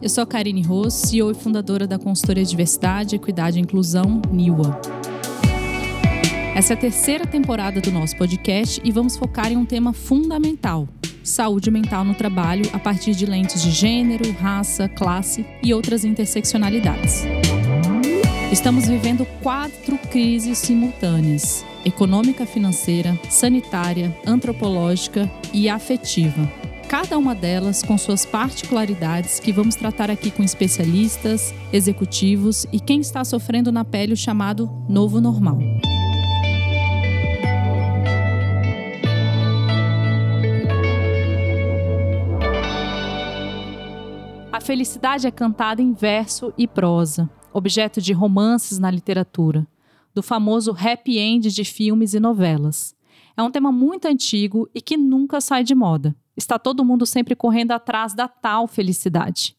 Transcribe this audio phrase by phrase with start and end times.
[0.00, 4.80] eu sou a Karine Ross, CEO e fundadora da consultoria Diversidade, Equidade e Inclusão, NIWA.
[6.54, 10.88] Essa é a terceira temporada do nosso podcast e vamos focar em um tema fundamental:
[11.22, 17.24] saúde mental no trabalho a partir de lentes de gênero, raça, classe e outras interseccionalidades.
[18.52, 26.67] Estamos vivendo quatro crises simultâneas: econômica, financeira, sanitária, antropológica e afetiva.
[26.88, 33.00] Cada uma delas com suas particularidades que vamos tratar aqui com especialistas, executivos e quem
[33.00, 35.58] está sofrendo na pele o chamado novo normal.
[44.50, 49.66] A felicidade é cantada em verso e prosa, objeto de romances na literatura,
[50.14, 52.96] do famoso happy end de filmes e novelas.
[53.36, 56.16] É um tema muito antigo e que nunca sai de moda.
[56.38, 59.56] Está todo mundo sempre correndo atrás da tal felicidade.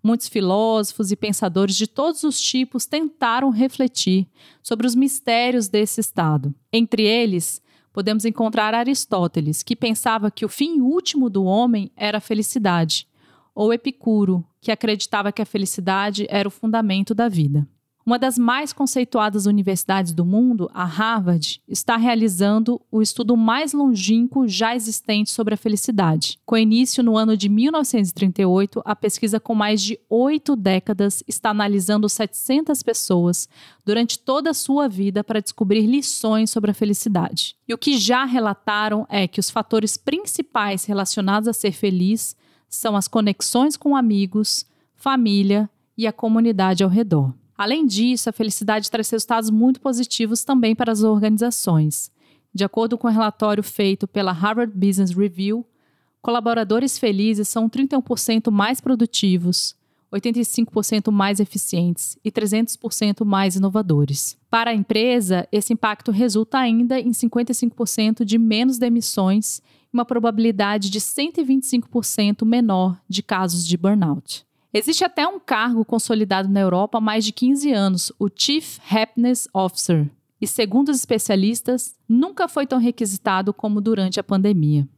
[0.00, 4.28] Muitos filósofos e pensadores de todos os tipos tentaram refletir
[4.62, 6.54] sobre os mistérios desse estado.
[6.72, 7.60] Entre eles,
[7.92, 13.08] podemos encontrar Aristóteles, que pensava que o fim último do homem era a felicidade,
[13.52, 17.66] ou Epicuro, que acreditava que a felicidade era o fundamento da vida.
[18.04, 24.48] Uma das mais conceituadas universidades do mundo, a Harvard, está realizando o estudo mais longínquo
[24.48, 26.38] já existente sobre a felicidade.
[26.46, 32.08] Com início no ano de 1938, a pesquisa com mais de oito décadas está analisando
[32.08, 33.48] 700 pessoas
[33.84, 37.54] durante toda a sua vida para descobrir lições sobre a felicidade.
[37.68, 42.34] E o que já relataram é que os fatores principais relacionados a ser feliz
[42.68, 47.34] são as conexões com amigos, família e a comunidade ao redor.
[47.60, 52.10] Além disso, a felicidade traz resultados muito positivos também para as organizações.
[52.54, 55.66] De acordo com o um relatório feito pela Harvard Business Review,
[56.22, 59.76] colaboradores felizes são 31% mais produtivos,
[60.10, 64.38] 85% mais eficientes e 300% mais inovadores.
[64.48, 69.62] Para a empresa, esse impacto resulta ainda em 55% de menos demissões e
[69.92, 74.48] uma probabilidade de 125% menor de casos de burnout.
[74.72, 79.48] Existe até um cargo consolidado na Europa há mais de 15 anos, o Chief Happiness
[79.52, 80.08] Officer,
[80.40, 84.88] e segundo os especialistas, nunca foi tão requisitado como durante a pandemia.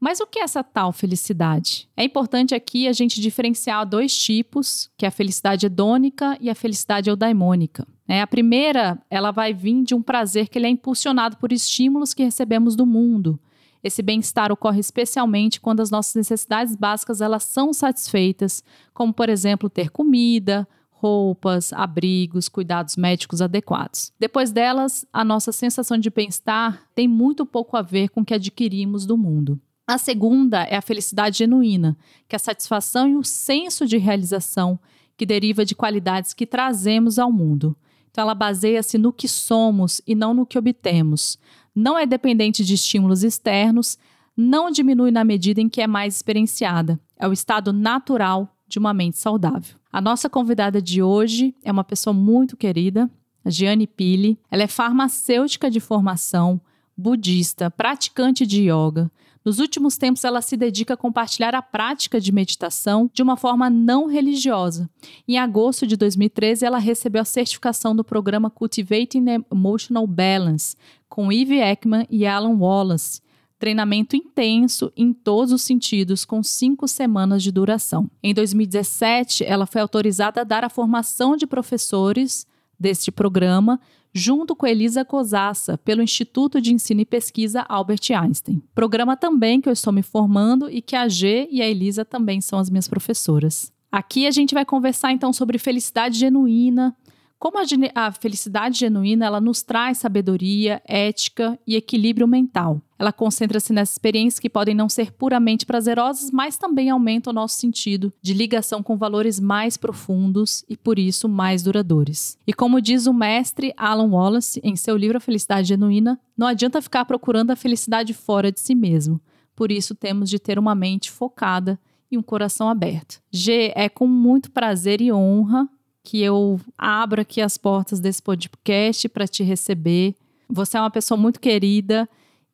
[0.00, 1.88] Mas o que é essa tal felicidade?
[1.96, 6.54] É importante aqui a gente diferenciar dois tipos, que é a felicidade hedônica e a
[6.54, 7.86] felicidade eudaimônica.
[8.06, 12.12] É, a primeira, ela vai vir de um prazer que ele é impulsionado por estímulos
[12.12, 13.40] que recebemos do mundo,
[13.84, 18.64] esse bem-estar ocorre especialmente quando as nossas necessidades básicas elas são satisfeitas,
[18.94, 24.10] como por exemplo ter comida, roupas, abrigos, cuidados médicos adequados.
[24.18, 28.32] Depois delas, a nossa sensação de bem-estar tem muito pouco a ver com o que
[28.32, 29.60] adquirimos do mundo.
[29.86, 31.94] A segunda é a felicidade genuína,
[32.26, 34.80] que é a satisfação e o senso de realização
[35.14, 37.76] que deriva de qualidades que trazemos ao mundo.
[38.10, 41.38] Então, ela baseia-se no que somos e não no que obtemos
[41.74, 43.98] não é dependente de estímulos externos,
[44.36, 46.98] não diminui na medida em que é mais experienciada.
[47.18, 49.76] É o estado natural de uma mente saudável.
[49.92, 53.10] A nossa convidada de hoje é uma pessoa muito querida,
[53.44, 54.38] a Gianni Pili.
[54.50, 56.60] Ela é farmacêutica de formação,
[56.96, 59.10] budista, praticante de yoga,
[59.44, 63.68] nos últimos tempos, ela se dedica a compartilhar a prática de meditação de uma forma
[63.68, 64.88] não religiosa.
[65.28, 70.76] Em agosto de 2013, ela recebeu a certificação do programa Cultivating Emotional Balance,
[71.08, 73.20] com Eve Ekman e Alan Wallace.
[73.58, 78.10] Treinamento intenso em todos os sentidos, com cinco semanas de duração.
[78.22, 82.46] Em 2017, ela foi autorizada a dar a formação de professores
[82.80, 83.78] deste programa
[84.14, 88.62] junto com Elisa Cosassa, pelo Instituto de Ensino e Pesquisa Albert Einstein.
[88.72, 92.40] Programa também que eu estou me formando e que a G e a Elisa também
[92.40, 93.72] são as minhas professoras.
[93.90, 96.96] Aqui a gente vai conversar então sobre felicidade genuína,
[97.44, 97.62] como a,
[97.94, 102.80] a, felicidade genuína ela nos traz sabedoria, ética e equilíbrio mental.
[102.98, 107.60] Ela concentra-se nessas experiências que podem não ser puramente prazerosas, mas também aumentam o nosso
[107.60, 112.38] sentido de ligação com valores mais profundos e, por isso, mais duradouros.
[112.46, 116.80] E como diz o mestre Alan Wallace em seu livro A Felicidade Genuína, não adianta
[116.80, 119.20] ficar procurando a felicidade fora de si mesmo.
[119.54, 121.78] Por isso, temos de ter uma mente focada
[122.10, 123.20] e um coração aberto.
[123.30, 125.68] G, é com muito prazer e honra
[126.04, 130.14] que eu abro aqui as portas desse podcast para te receber.
[130.48, 132.06] Você é uma pessoa muito querida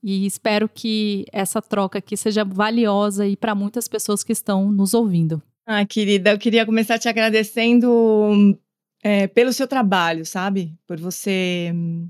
[0.02, 4.94] e espero que essa troca aqui seja valiosa e para muitas pessoas que estão nos
[4.94, 5.42] ouvindo.
[5.66, 8.56] Ah, querida, eu queria começar te agradecendo
[9.02, 10.72] é, pelo seu trabalho, sabe?
[10.86, 12.08] Por você hum,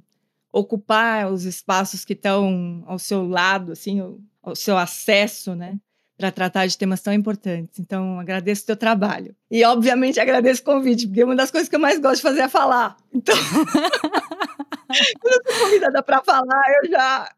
[0.53, 3.99] ocupar os espaços que estão ao seu lado, assim,
[4.43, 5.79] ao seu acesso, né?
[6.21, 7.79] Para tratar de temas tão importantes.
[7.79, 9.35] Então, agradeço o teu trabalho.
[9.51, 12.43] E, obviamente, agradeço o convite, porque uma das coisas que eu mais gosto de fazer
[12.43, 12.95] é falar.
[13.11, 13.35] Então,
[15.19, 17.33] quando eu sou convidada para falar, eu já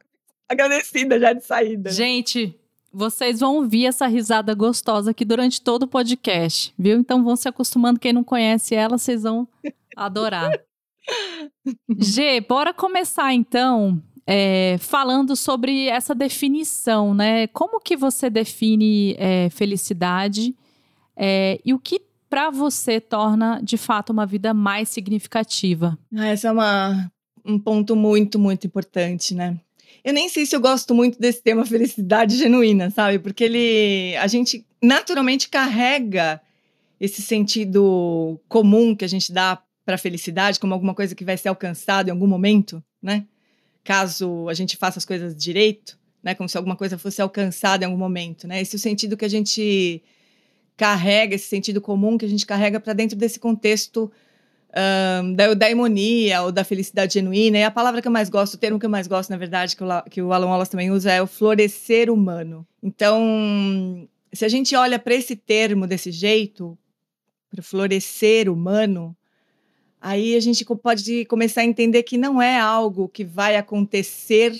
[0.48, 1.92] agradecida já de saída.
[1.92, 2.58] Gente,
[2.92, 6.98] vocês vão ouvir essa risada gostosa aqui durante todo o podcast, viu?
[6.98, 8.00] Então vão se acostumando.
[8.00, 9.46] Quem não conhece ela, vocês vão
[9.96, 10.50] adorar.
[11.98, 17.46] G, bora começar então é, falando sobre essa definição, né?
[17.48, 20.54] Como que você define é, felicidade
[21.16, 25.98] é, e o que para você torna de fato uma vida mais significativa?
[26.16, 27.12] Ah, essa é uma,
[27.44, 29.58] um ponto muito, muito importante, né?
[30.04, 33.18] Eu nem sei se eu gosto muito desse tema felicidade genuína, sabe?
[33.18, 36.40] Porque ele, a gente naturalmente carrega
[36.98, 41.48] esse sentido comum que a gente dá para felicidade como alguma coisa que vai ser
[41.48, 43.26] alcançada em algum momento, né?
[43.84, 46.34] Caso a gente faça as coisas direito, né?
[46.34, 48.60] Como se alguma coisa fosse alcançada em algum momento, né?
[48.60, 50.02] Esse é o sentido que a gente
[50.76, 54.10] carrega, esse sentido comum que a gente carrega para dentro desse contexto
[55.22, 57.58] um, da eudaimonia ou da felicidade genuína.
[57.58, 59.76] E a palavra que eu mais gosto, o termo que eu mais gosto, na verdade,
[59.76, 62.66] que o, que o Alan Wallace também usa, é o florescer humano.
[62.82, 66.76] Então, se a gente olha para esse termo desse jeito,
[67.50, 69.14] para florescer humano,
[70.02, 74.52] aí a gente pode começar a entender que não é algo que vai acontecer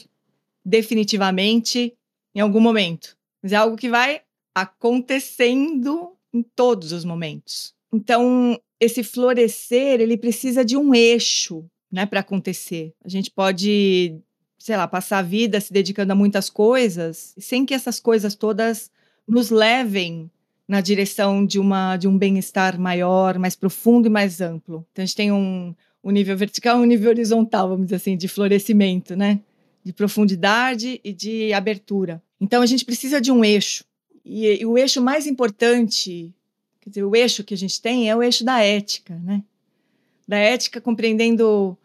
[0.65, 1.93] definitivamente
[2.33, 4.23] em algum momento, mas é algo que vai
[4.55, 7.75] acontecendo em todos os momentos.
[7.93, 12.95] Então, esse florescer, ele precisa de um eixo, né, para acontecer.
[13.05, 14.17] A gente pode,
[14.59, 18.91] sei lá, passar a vida se dedicando a muitas coisas, sem que essas coisas todas
[19.27, 20.31] nos levem
[20.67, 24.87] na direção de, uma, de um bem-estar maior, mais profundo e mais amplo.
[24.93, 28.17] Então, a gente tem um, um nível vertical e um nível horizontal, vamos dizer assim,
[28.17, 29.41] de florescimento, né?
[29.85, 32.23] De profundidade e de abertura.
[32.41, 33.85] Então, a gente precisa de um eixo.
[34.25, 36.33] E, e o eixo mais importante,
[36.81, 39.43] quer dizer, o eixo que a gente tem é o eixo da ética, né?
[40.27, 41.77] Da ética, compreendendo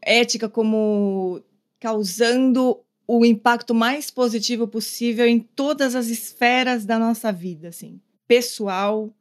[0.00, 1.42] ética como
[1.80, 9.14] causando o impacto mais positivo possível em todas as esferas da nossa vida, assim pessoal,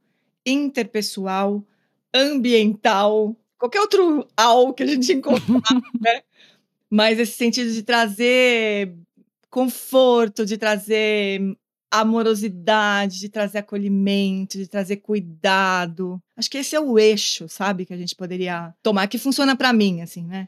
[0.46, 1.64] interpessoal,
[2.14, 6.22] ambiental, qualquer outro al que a gente encontrar, né?
[6.90, 8.94] Mas esse sentido de trazer
[9.50, 11.58] conforto, de trazer
[11.90, 16.22] amorosidade, de trazer acolhimento, de trazer cuidado.
[16.36, 19.72] Acho que esse é o eixo, sabe, que a gente poderia tomar, que funciona para
[19.72, 20.48] mim, assim, né?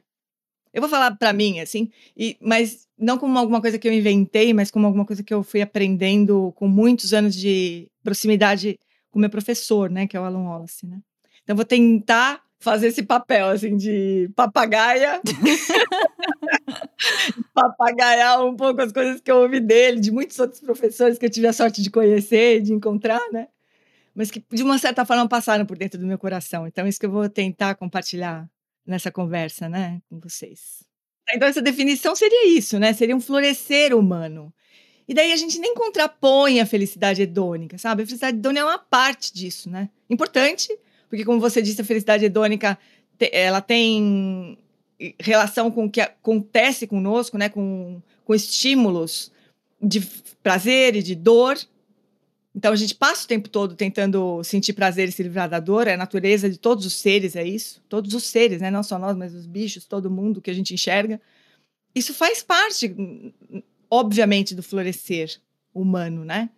[0.77, 4.53] Eu vou falar para mim, assim, e, mas não como alguma coisa que eu inventei,
[4.53, 8.77] mas como alguma coisa que eu fui aprendendo com muitos anos de proximidade
[9.09, 10.99] com meu professor, né, que é o Alan Wallace, né?
[11.41, 15.19] Então vou tentar fazer esse papel assim de papagaia,
[17.55, 21.29] papagaiar um pouco as coisas que eu ouvi dele, de muitos outros professores que eu
[21.31, 23.47] tive a sorte de conhecer, de encontrar, né?
[24.13, 26.67] Mas que de uma certa forma passaram por dentro do meu coração.
[26.67, 28.47] Então isso que eu vou tentar compartilhar
[28.87, 30.85] nessa conversa, né, com vocês.
[31.29, 32.93] Então essa definição seria isso, né?
[32.93, 34.53] Seria um florescer humano.
[35.07, 38.03] E daí a gente nem contrapõe a felicidade hedônica, sabe?
[38.03, 39.89] A felicidade hedônica é uma parte disso, né?
[40.09, 40.73] Importante,
[41.09, 42.77] porque como você disse, a felicidade hedônica
[43.31, 44.57] ela tem
[45.19, 47.49] relação com o que acontece conosco, né?
[47.49, 49.31] Com, com estímulos
[49.81, 50.01] de
[50.41, 51.57] prazer e de dor,
[52.57, 55.85] então a gente passa o tempo todo tentando sentir prazer e se livrar da dor,
[55.85, 57.83] é a natureza de todos os seres, é isso.
[57.87, 58.71] Todos os seres, né?
[58.71, 61.21] Não só nós, mas os bichos, todo mundo que a gente enxerga.
[61.93, 62.95] Isso faz parte,
[63.91, 65.39] obviamente, do florescer
[65.71, 66.49] humano, né?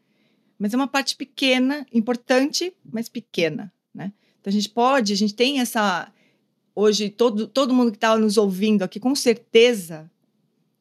[0.57, 4.13] Mas é uma parte pequena, importante, mas pequena, né?
[4.39, 6.09] Então a gente pode, a gente tem essa.
[6.73, 10.09] Hoje, todo, todo mundo que está nos ouvindo aqui, com certeza,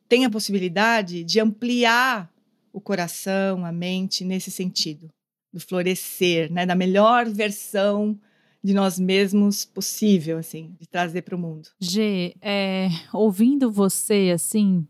[0.09, 2.33] tem a possibilidade de ampliar
[2.73, 5.09] o coração, a mente nesse sentido,
[5.53, 8.19] do florescer, né, da melhor versão
[8.63, 11.69] de nós mesmos possível, assim, de trazer para o mundo.
[11.81, 14.87] G, é, ouvindo você, assim,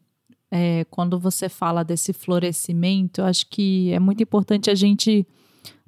[0.50, 5.26] é, quando você fala desse florescimento, acho que é muito importante a gente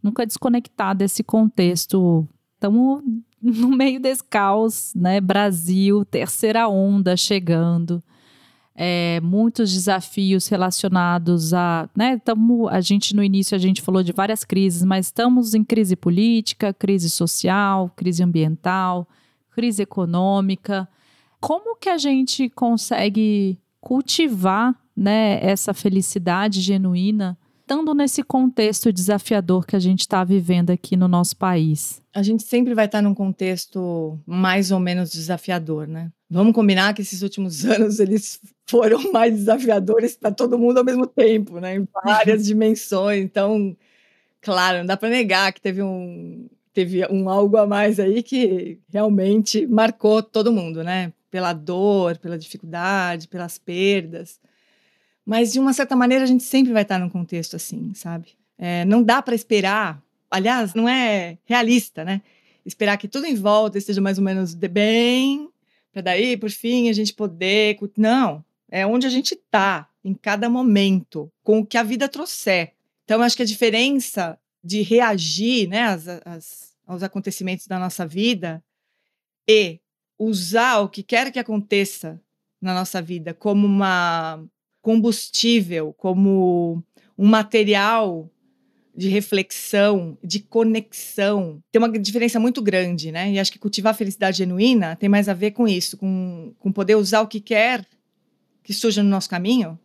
[0.02, 2.28] nunca desconectar desse contexto.
[2.54, 3.02] Estamos
[3.40, 5.20] no meio desse caos, né?
[5.20, 8.02] Brasil, terceira onda chegando
[8.82, 14.10] é, muitos desafios relacionados a, né, tamo, a gente no início a gente falou de
[14.10, 19.06] várias crises, mas estamos em crise política, crise social, crise ambiental,
[19.50, 20.88] crise econômica.
[21.38, 27.36] Como que a gente consegue cultivar, né, essa felicidade genuína
[27.70, 32.02] estando nesse contexto desafiador que a gente está vivendo aqui no nosso país?
[32.12, 36.10] A gente sempre vai estar num contexto mais ou menos desafiador, né?
[36.28, 41.06] Vamos combinar que esses últimos anos eles foram mais desafiadores para todo mundo ao mesmo
[41.06, 41.76] tempo, né?
[41.76, 43.22] Em várias dimensões.
[43.22, 43.76] Então,
[44.40, 48.80] claro, não dá para negar que teve um teve um algo a mais aí que
[48.92, 51.12] realmente marcou todo mundo, né?
[51.30, 54.40] Pela dor, pela dificuldade, pelas perdas.
[55.30, 58.30] Mas, de uma certa maneira, a gente sempre vai estar num contexto assim, sabe?
[58.58, 60.02] É, não dá para esperar.
[60.28, 62.20] Aliás, não é realista, né?
[62.66, 65.48] Esperar que tudo em volta esteja mais ou menos de bem,
[65.92, 67.78] para daí, por fim, a gente poder.
[67.96, 68.44] Não.
[68.68, 72.72] É onde a gente está, em cada momento, com o que a vida trouxer.
[73.04, 78.60] Então, acho que a diferença de reagir né, às, às, aos acontecimentos da nossa vida
[79.48, 79.78] e
[80.18, 82.20] usar o que quer que aconteça
[82.60, 84.44] na nossa vida como uma
[84.82, 86.82] combustível, como
[87.18, 88.30] um material
[88.96, 91.62] de reflexão, de conexão.
[91.70, 93.30] Tem uma diferença muito grande, né?
[93.30, 96.72] E acho que cultivar a felicidade genuína tem mais a ver com isso, com, com
[96.72, 97.86] poder usar o que quer
[98.62, 99.78] que surja no nosso caminho,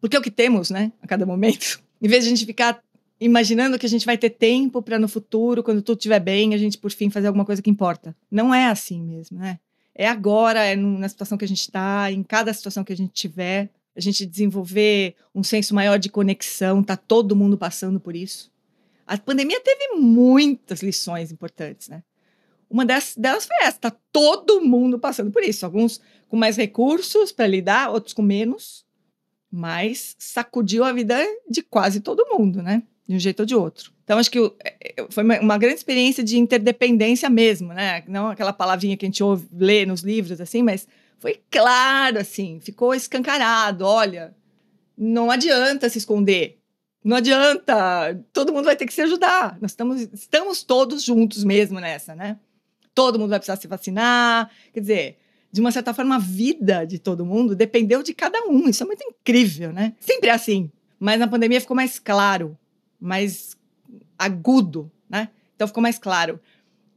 [0.00, 0.92] porque é o que temos, né?
[1.00, 1.82] A cada momento.
[2.00, 2.82] Em vez de a gente ficar
[3.20, 6.58] imaginando que a gente vai ter tempo para no futuro, quando tudo estiver bem, a
[6.58, 8.14] gente por fim fazer alguma coisa que importa.
[8.30, 9.58] Não é assim mesmo, né?
[9.94, 13.12] É agora, é na situação que a gente está, em cada situação que a gente
[13.12, 18.50] tiver, a gente desenvolver um senso maior de conexão, tá todo mundo passando por isso.
[19.06, 22.02] A pandemia teve muitas lições importantes, né?
[22.70, 25.66] Uma delas, delas foi essa, tá todo mundo passando por isso.
[25.66, 28.86] Alguns com mais recursos para lidar, outros com menos,
[29.50, 31.18] mas sacudiu a vida
[31.48, 32.82] de quase todo mundo, né?
[33.06, 33.92] De um jeito ou de outro.
[34.02, 38.02] Então, acho que é, é, foi uma grande experiência de interdependência mesmo, né?
[38.08, 40.88] Não aquela palavrinha que a gente ouve, lê nos livros, assim, mas
[41.22, 43.86] foi claro, assim, ficou escancarado.
[43.86, 44.34] Olha,
[44.98, 46.58] não adianta se esconder.
[47.04, 48.20] Não adianta.
[48.32, 49.56] Todo mundo vai ter que se ajudar.
[49.60, 52.40] Nós estamos, estamos todos juntos mesmo nessa, né?
[52.92, 54.50] Todo mundo vai precisar se vacinar.
[54.74, 55.18] Quer dizer,
[55.52, 58.68] de uma certa forma, a vida de todo mundo dependeu de cada um.
[58.68, 59.94] Isso é muito incrível, né?
[60.00, 60.72] Sempre é assim.
[60.98, 62.58] Mas na pandemia ficou mais claro,
[63.00, 63.56] mais
[64.18, 65.28] agudo, né?
[65.54, 66.40] Então ficou mais claro.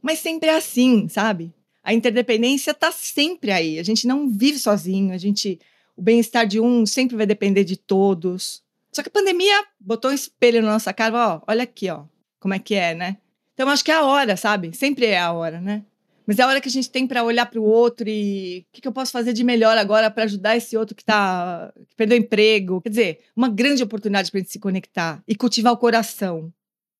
[0.02, 1.54] Mas sempre é assim, sabe?
[1.86, 3.78] A interdependência está sempre aí.
[3.78, 5.60] A gente não vive sozinho, a gente
[5.96, 8.60] o bem-estar de um sempre vai depender de todos.
[8.90, 12.02] Só que a pandemia botou um espelho na nossa cara, ó, olha aqui, ó,
[12.40, 13.18] como é que é, né?
[13.54, 14.76] Então acho que é a hora, sabe?
[14.76, 15.84] Sempre é a hora, né?
[16.26, 18.72] Mas é a hora que a gente tem para olhar para o outro e o
[18.72, 21.94] que, que, eu posso fazer de melhor agora para ajudar esse outro que tá que
[21.94, 22.80] perdeu emprego.
[22.80, 26.52] Quer dizer, uma grande oportunidade para a gente se conectar e cultivar o coração,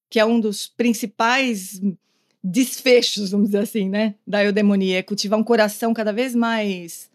[0.08, 1.80] que é um dos principais
[2.50, 7.10] desfechos, vamos dizer assim, né, da eudemonia, é cultivar um coração cada vez mais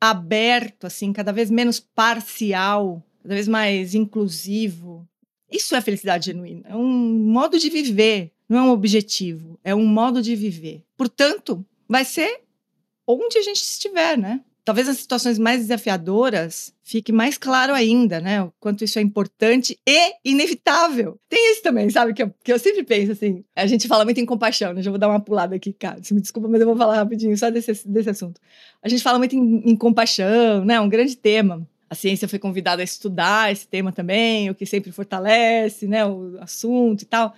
[0.00, 5.06] aberto, assim, cada vez menos parcial, cada vez mais inclusivo.
[5.50, 9.86] Isso é felicidade genuína, é um modo de viver, não é um objetivo, é um
[9.86, 10.82] modo de viver.
[10.96, 12.42] Portanto, vai ser
[13.06, 14.40] onde a gente estiver, né?
[14.66, 18.42] Talvez nas situações mais desafiadoras fique mais claro ainda, né?
[18.42, 21.20] O quanto isso é importante e inevitável.
[21.28, 22.12] Tem isso também, sabe?
[22.12, 23.44] Que eu, que eu sempre penso assim.
[23.54, 24.82] A gente fala muito em compaixão, né?
[24.82, 26.02] Já vou dar uma pulada aqui, cara.
[26.02, 28.40] Se me desculpa, mas eu vou falar rapidinho só desse, desse assunto.
[28.82, 30.80] A gente fala muito em, em compaixão, né?
[30.80, 31.64] Um grande tema.
[31.88, 36.04] A ciência foi convidada a estudar esse tema também, o que sempre fortalece, né?
[36.04, 37.32] O assunto e tal.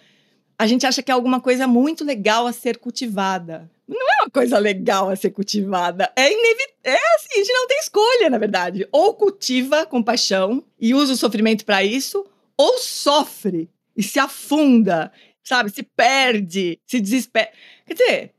[0.59, 4.31] A gente acha que é alguma coisa muito legal a ser cultivada não é uma
[4.31, 6.13] coisa legal a ser cultivada.
[6.15, 6.69] É inevitável.
[6.85, 8.87] É assim, a gente não tem escolha, na verdade.
[8.93, 12.27] Ou cultiva compaixão e usa o sofrimento para isso,
[12.57, 15.11] ou sofre e se afunda,
[15.43, 15.71] sabe?
[15.71, 17.51] Se perde, se desespera.
[17.87, 18.35] Quer dizer,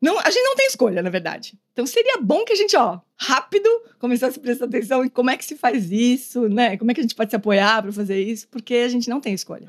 [0.00, 1.54] não, a gente não tem escolha, na verdade.
[1.72, 3.68] Então seria bom que a gente, ó, rápido,
[3.98, 6.76] começasse a prestar atenção em como é que se faz isso, né?
[6.76, 9.20] Como é que a gente pode se apoiar para fazer isso, porque a gente não
[9.20, 9.68] tem escolha.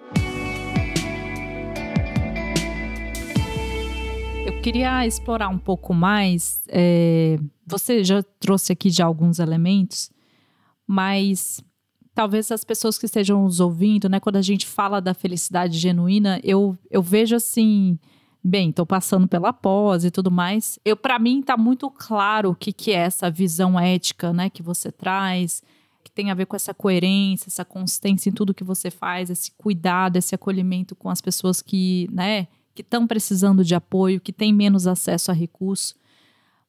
[4.64, 6.62] Queria explorar um pouco mais.
[6.70, 10.10] É, você já trouxe aqui de alguns elementos,
[10.88, 11.62] mas
[12.16, 16.40] talvez as pessoas que estejam nos ouvindo, né, quando a gente fala da felicidade genuína,
[16.46, 18.00] eu, eu vejo assim,
[18.42, 20.80] bem, estou passando pela pós e tudo mais.
[20.86, 24.64] Eu para mim está muito claro o que, que é essa visão ética, né, que
[24.64, 25.62] você traz,
[26.06, 29.52] que tem a ver com essa coerência, essa consistência em tudo que você faz, esse
[29.58, 34.54] cuidado, esse acolhimento com as pessoas que, né, que estão precisando de apoio, que têm
[34.54, 35.96] menos acesso a recursos.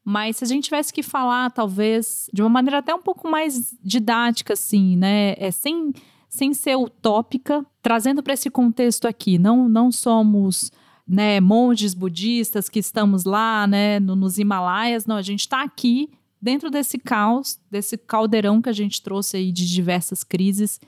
[0.04, 3.74] Mas se a gente tivesse que falar, talvez, de uma maneira até um pouco mais
[3.82, 5.34] didática, assim, né?
[5.38, 5.94] É, sem,
[6.28, 9.38] sem ser utópica, trazendo para esse contexto aqui.
[9.38, 10.70] Não, não somos
[11.08, 15.06] né, monges budistas que estamos lá né, no, nos Himalaias.
[15.06, 19.50] Não, a gente está aqui dentro desse caos, desse caldeirão que a gente trouxe aí
[19.50, 20.78] de diversas crises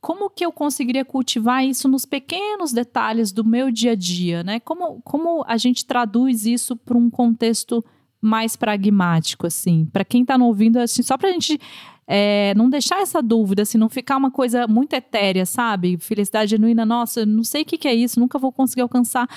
[0.00, 4.60] como que eu conseguiria cultivar isso nos pequenos detalhes do meu dia a dia, né?
[4.60, 7.84] Como, como a gente traduz isso para um contexto
[8.20, 11.60] mais pragmático, assim, para quem está ouvindo, assim, só para a gente
[12.06, 15.98] é, não deixar essa dúvida, assim, não ficar uma coisa muito etérea, sabe?
[15.98, 19.28] Felicidade genuína, nossa, não sei o que, que é isso, nunca vou conseguir alcançar.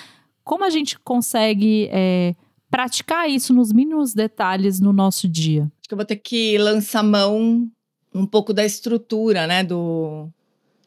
[0.43, 2.33] Como a gente consegue é,
[2.69, 5.63] praticar isso nos mínimos detalhes no nosso dia?
[5.63, 7.69] Acho que eu vou ter que lançar mão
[8.13, 10.29] um pouco da estrutura, né, do,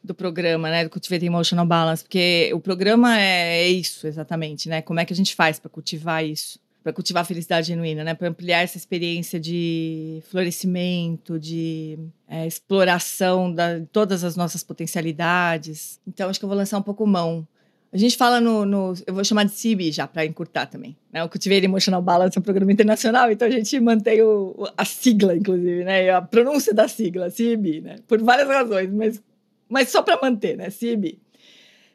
[0.05, 4.81] do programa, né, do Cultivate Emotional Balance, porque o programa é, é isso exatamente, né?
[4.81, 6.59] Como é que a gente faz para cultivar isso?
[6.85, 8.13] para cultivar a felicidade genuína, né?
[8.13, 11.97] Para ampliar essa experiência de florescimento, de
[12.27, 15.99] é, exploração de todas as nossas potencialidades.
[16.07, 17.47] Então, acho que eu vou lançar um pouco mão.
[17.91, 20.95] A gente fala no, no eu vou chamar de CIB já para encurtar também.
[21.11, 21.23] Né?
[21.23, 25.35] O Cultivate Emotional Balance é um programa internacional, então a gente mantém o, a sigla,
[25.35, 26.11] inclusive, né?
[26.11, 27.95] A pronúncia da sigla, CIB, né?
[28.07, 29.23] Por várias razões, mas,
[29.69, 30.69] mas só para manter, né?
[30.69, 31.19] CIB.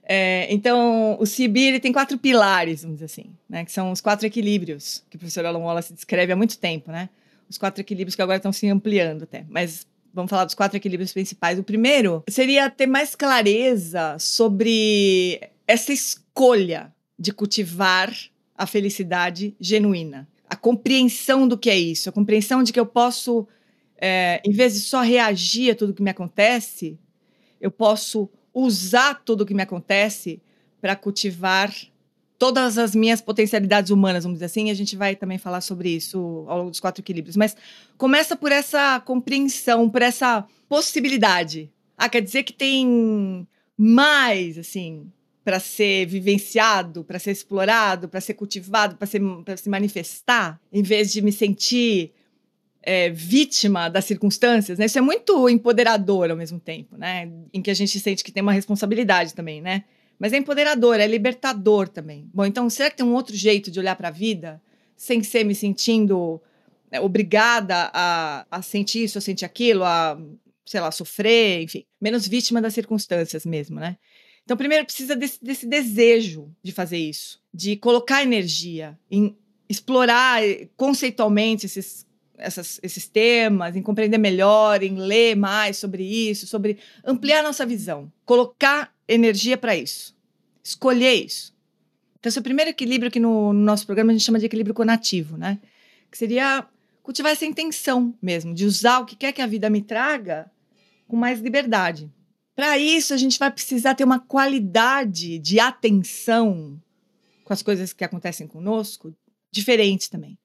[0.04, 3.64] É, então, o CIB ele tem quatro pilares, vamos dizer assim, né?
[3.64, 7.08] Que são os quatro equilíbrios que o professor Alan Wallace descreve há muito tempo, né?
[7.48, 9.44] Os quatro equilíbrios que agora estão se ampliando até.
[9.48, 11.58] Mas vamos falar dos quatro equilíbrios principais.
[11.58, 18.12] O primeiro seria ter mais clareza sobre essa escolha de cultivar
[18.56, 20.28] a felicidade genuína.
[20.48, 23.46] A compreensão do que é isso, a compreensão de que eu posso,
[23.96, 26.98] é, em vez de só reagir a tudo que me acontece,
[27.60, 30.40] eu posso usar tudo o que me acontece
[30.80, 31.72] para cultivar
[32.38, 36.46] todas as minhas potencialidades humanas, vamos dizer assim, a gente vai também falar sobre isso
[36.48, 37.54] ao longo dos quatro equilíbrios, mas
[37.98, 41.70] começa por essa compreensão, por essa possibilidade.
[41.98, 45.12] Ah, quer dizer que tem mais, assim,
[45.44, 51.20] para ser vivenciado, para ser explorado, para ser cultivado, para se manifestar, em vez de
[51.20, 52.12] me sentir
[52.82, 54.86] é, vítima das circunstâncias, né?
[54.86, 57.30] Isso é muito empoderador ao mesmo tempo, né?
[57.52, 59.84] Em que a gente sente que tem uma responsabilidade também, né?
[60.18, 62.28] Mas é empoderador, é libertador também.
[62.32, 64.60] Bom, então será que tem um outro jeito de olhar para a vida
[64.96, 66.40] sem ser me sentindo
[66.90, 70.20] né, obrigada a, a sentir isso, a sentir aquilo, a,
[70.66, 73.96] sei lá, sofrer, enfim, menos vítima das circunstâncias mesmo, né?
[74.44, 79.36] Então, primeiro precisa desse, desse desejo de fazer isso, de colocar energia em
[79.68, 82.04] explorar eh, conceitualmente esses
[82.40, 88.10] essas, esses temas, em compreender melhor, em ler mais sobre isso, sobre ampliar nossa visão,
[88.24, 90.16] colocar energia para isso,
[90.62, 91.54] escolher isso.
[92.18, 94.46] Então, esse é o primeiro equilíbrio que no, no, nosso programa a gente chama de
[94.46, 95.58] equilíbrio conativo, né?
[96.10, 96.66] Que seria
[97.02, 100.50] cultivar essa intenção mesmo, de usar o que quer que a vida me traga
[101.08, 102.10] com mais liberdade.
[102.54, 106.80] Para isso, a gente vai precisar ter uma qualidade de atenção
[107.42, 109.14] com as coisas que acontecem conosco
[109.50, 110.38] diferente também.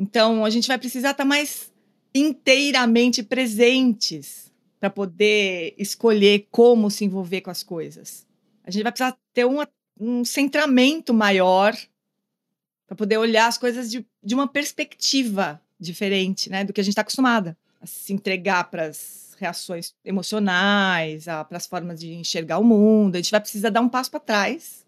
[0.00, 1.70] Então, a gente vai precisar estar tá mais
[2.14, 8.26] inteiramente presentes para poder escolher como se envolver com as coisas.
[8.64, 9.58] A gente vai precisar ter um,
[10.00, 11.76] um centramento maior
[12.86, 16.92] para poder olhar as coisas de, de uma perspectiva diferente né, do que a gente
[16.92, 22.64] está acostumada a se entregar para as reações emocionais, para as formas de enxergar o
[22.64, 23.16] mundo.
[23.16, 24.86] A gente vai precisar dar um passo para trás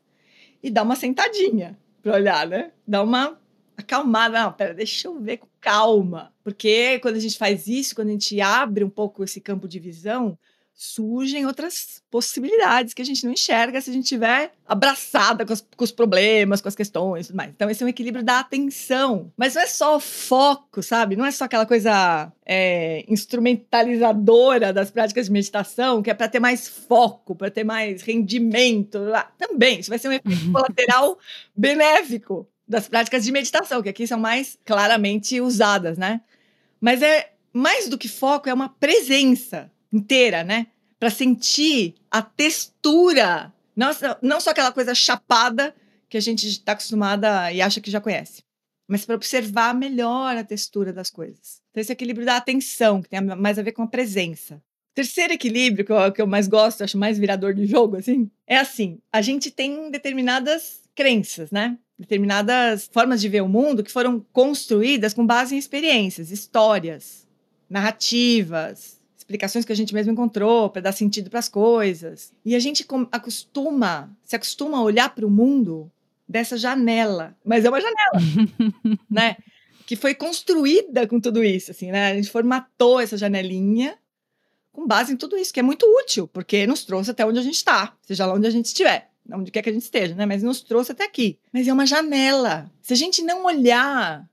[0.63, 2.73] e dar uma sentadinha para olhar, né?
[2.87, 3.39] Dar uma
[3.83, 4.43] acalmada.
[4.43, 6.33] Não, pera, deixa eu ver com calma.
[6.43, 9.79] Porque quando a gente faz isso, quando a gente abre um pouco esse campo de
[9.79, 10.39] visão,
[10.75, 15.85] surgem outras possibilidades que a gente não enxerga se a gente estiver abraçada com, com,
[15.85, 17.51] os problemas, com as questões e tudo mais.
[17.51, 19.33] Então, esse é um equilíbrio da atenção.
[19.37, 21.15] Mas não é só o foco, sabe?
[21.15, 26.41] Não é só aquela coisa é, instrumentalizadora das práticas de meditação, que é para ter
[26.41, 28.99] mais foco, para ter mais rendimento.
[29.39, 31.19] Também, isso vai ser um efeito colateral
[31.55, 36.23] benéfico das práticas de meditação, que aqui são mais claramente usadas, né?
[36.81, 40.69] Mas é mais do que foco, é uma presença inteira, né?
[40.99, 43.91] Para sentir a textura, não,
[44.23, 45.75] não só aquela coisa chapada
[46.09, 48.43] que a gente está acostumada e acha que já conhece,
[48.89, 51.61] mas para observar melhor a textura das coisas.
[51.71, 54.63] Então, esse equilíbrio da atenção, que tem mais a ver com a presença.
[54.95, 58.57] Terceiro equilíbrio, que eu, que eu mais gosto, acho mais virador de jogo, assim, é
[58.57, 61.79] assim: a gente tem determinadas crenças, né?
[62.03, 67.27] Determinadas formas de ver o mundo que foram construídas com base em experiências, histórias,
[67.71, 72.33] narrativas, explicações que a gente mesmo encontrou para dar sentido para as coisas.
[72.45, 75.91] E a gente acostuma, se acostuma a olhar para o mundo
[76.29, 79.37] dessa janela, mas é uma janela, né?
[79.87, 82.11] Que foi construída com tudo isso, assim, né?
[82.11, 83.97] A gente formatou essa janelinha
[84.73, 87.43] com base em tudo isso, que é muito útil, porque nos trouxe até onde a
[87.43, 90.27] gente está, seja lá onde a gente estiver onde quer que a gente esteja, né?
[90.27, 91.39] Mas nos trouxe até aqui.
[91.53, 92.71] Mas é uma janela.
[92.81, 94.29] Se a gente não olhar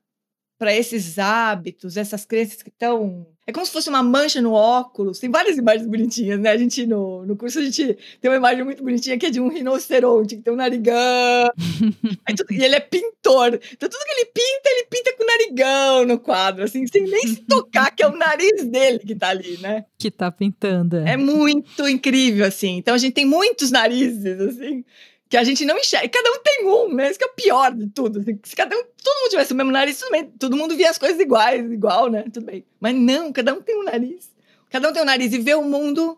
[0.58, 5.18] para esses hábitos, essas crenças que estão É como se fosse uma mancha no óculos.
[5.18, 6.52] Tem várias imagens bonitinhas, né?
[6.52, 9.42] A gente, no, no curso, a gente tem uma imagem muito bonitinha que é de
[9.42, 11.50] um rinoceronte, que tem um narigão.
[12.38, 13.60] tudo, e ele é pintor.
[13.74, 17.38] Então, tudo que ele pinta, ele pinta com narigão no quadro, assim, sem nem se
[17.38, 19.86] tocar, que é o nariz dele que tá ali, né?
[19.98, 20.98] Que tá pintando.
[20.98, 22.78] É, é muito incrível, assim.
[22.78, 24.86] Então, a gente tem muitos narizes, assim
[25.30, 26.10] que a gente não enxerga.
[26.10, 27.10] Cada um tem um, né?
[27.10, 28.20] Isso que é o pior de tudo.
[28.20, 30.26] Assim, se cada um, todo mundo tivesse o mesmo nariz, tudo bem.
[30.26, 32.24] Todo mundo via as coisas iguais, igual, né?
[32.34, 32.66] Tudo bem.
[32.80, 34.32] Mas não, cada um tem um nariz.
[34.72, 36.18] Cada um tem um nariz e vê o mundo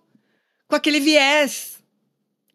[0.66, 1.80] com aquele viés.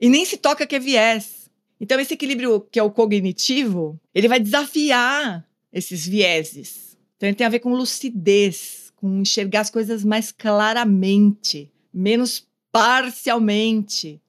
[0.00, 1.50] E nem se toca que é viés.
[1.78, 6.96] Então, esse equilíbrio que é o cognitivo, ele vai desafiar esses vieses.
[7.16, 14.22] Então, ele tem a ver com lucidez, com enxergar as coisas mais claramente, menos parcialmente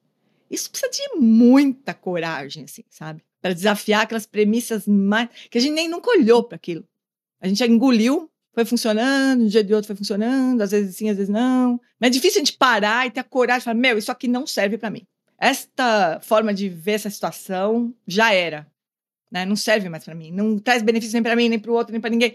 [0.50, 3.22] isso precisa de muita coragem, assim, sabe?
[3.40, 5.28] Para desafiar aquelas premissas mais.
[5.50, 6.84] que a gente nem nunca olhou para aquilo.
[7.40, 11.16] A gente engoliu, foi funcionando, um dia de outro foi funcionando, às vezes sim, às
[11.16, 11.80] vezes não.
[12.00, 14.26] Mas é difícil a gente parar e ter a coragem de falar: meu, isso aqui
[14.26, 15.06] não serve para mim.
[15.38, 18.66] Esta forma de ver essa situação já era.
[19.30, 19.44] Né?
[19.44, 20.32] Não serve mais para mim.
[20.32, 22.34] Não traz benefício nem para mim, nem para o outro, nem para ninguém.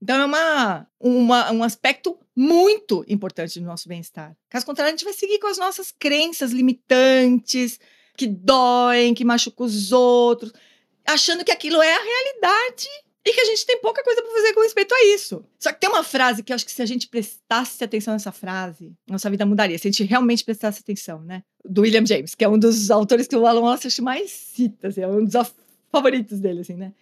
[0.00, 4.36] Então é uma, uma, um aspecto muito importante do nosso bem-estar.
[4.48, 7.80] Caso contrário, a gente vai seguir com as nossas crenças limitantes,
[8.16, 10.52] que doem, que machucam os outros,
[11.06, 12.88] achando que aquilo é a realidade
[13.24, 15.44] e que a gente tem pouca coisa para fazer com respeito a isso.
[15.58, 18.32] Só que tem uma frase que eu acho que se a gente prestasse atenção nessa
[18.32, 19.78] frase, nossa vida mudaria.
[19.78, 21.42] Se a gente realmente prestasse atenção, né?
[21.64, 25.02] Do William James, que é um dos autores que o Alan Wallace mais cita, assim,
[25.02, 25.34] é um dos
[25.90, 26.92] favoritos dele, assim, né?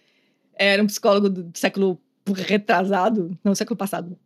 [0.53, 2.01] Era um psicólogo do século
[2.33, 4.17] retrasado, não, século passado,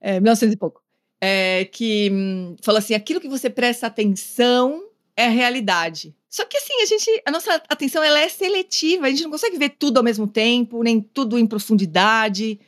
[0.00, 0.82] é, 1900 e pouco,
[1.20, 4.84] é, que hum, falou assim: aquilo que você presta atenção
[5.16, 6.14] é realidade.
[6.28, 9.56] Só que assim, a gente, a nossa atenção ela é seletiva, a gente não consegue
[9.56, 12.60] ver tudo ao mesmo tempo, nem tudo em profundidade.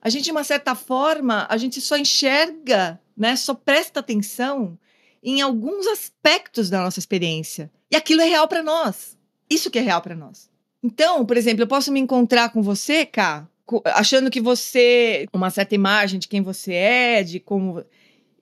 [0.00, 4.78] A gente, de uma certa forma, a gente só enxerga, né, só presta atenção
[5.22, 7.70] em alguns aspectos da nossa experiência.
[7.90, 9.16] E aquilo é real para nós.
[9.48, 10.50] Isso que é real para nós.
[10.82, 13.48] Então, por exemplo, eu posso me encontrar com você, Cá,
[13.86, 17.84] achando que você uma certa imagem de quem você é, de como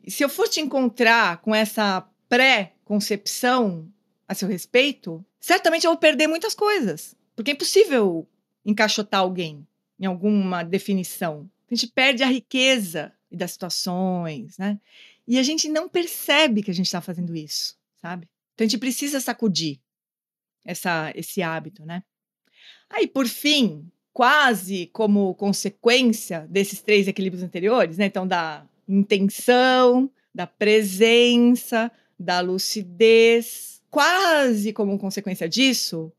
[0.07, 3.93] se eu for te encontrar com essa pré-concepção
[4.27, 8.29] a seu respeito, certamente eu vou perder muitas coisas, porque é impossível
[8.65, 9.67] encaixotar alguém
[9.99, 11.51] em alguma definição.
[11.71, 14.81] A gente perde a riqueza das situações, né?
[15.27, 18.29] E a gente não percebe que a gente está fazendo isso, sabe?
[18.55, 19.79] Então a gente precisa sacudir
[20.65, 22.03] essa, esse hábito, né?
[22.89, 28.07] Aí, por fim, quase como consequência desses três equilíbrios anteriores, né?
[28.07, 36.13] Então, da intenção, da presença, da lucidez, quase como consequência disso,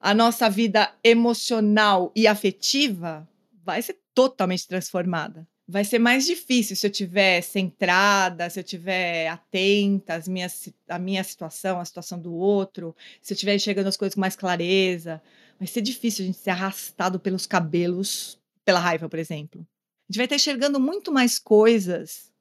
[0.00, 3.28] a nossa vida emocional e afetiva
[3.64, 5.46] vai ser totalmente transformada.
[5.68, 10.96] Vai ser mais difícil se eu estiver centrada, se eu estiver atenta às minhas, à
[10.96, 15.20] minha situação, à situação do outro, se eu estiver enxergando as coisas com mais clareza,
[15.58, 19.60] vai ser difícil a gente ser arrastado pelos cabelos pela raiva, por exemplo.
[19.60, 22.32] A gente vai estar enxergando muito mais coisas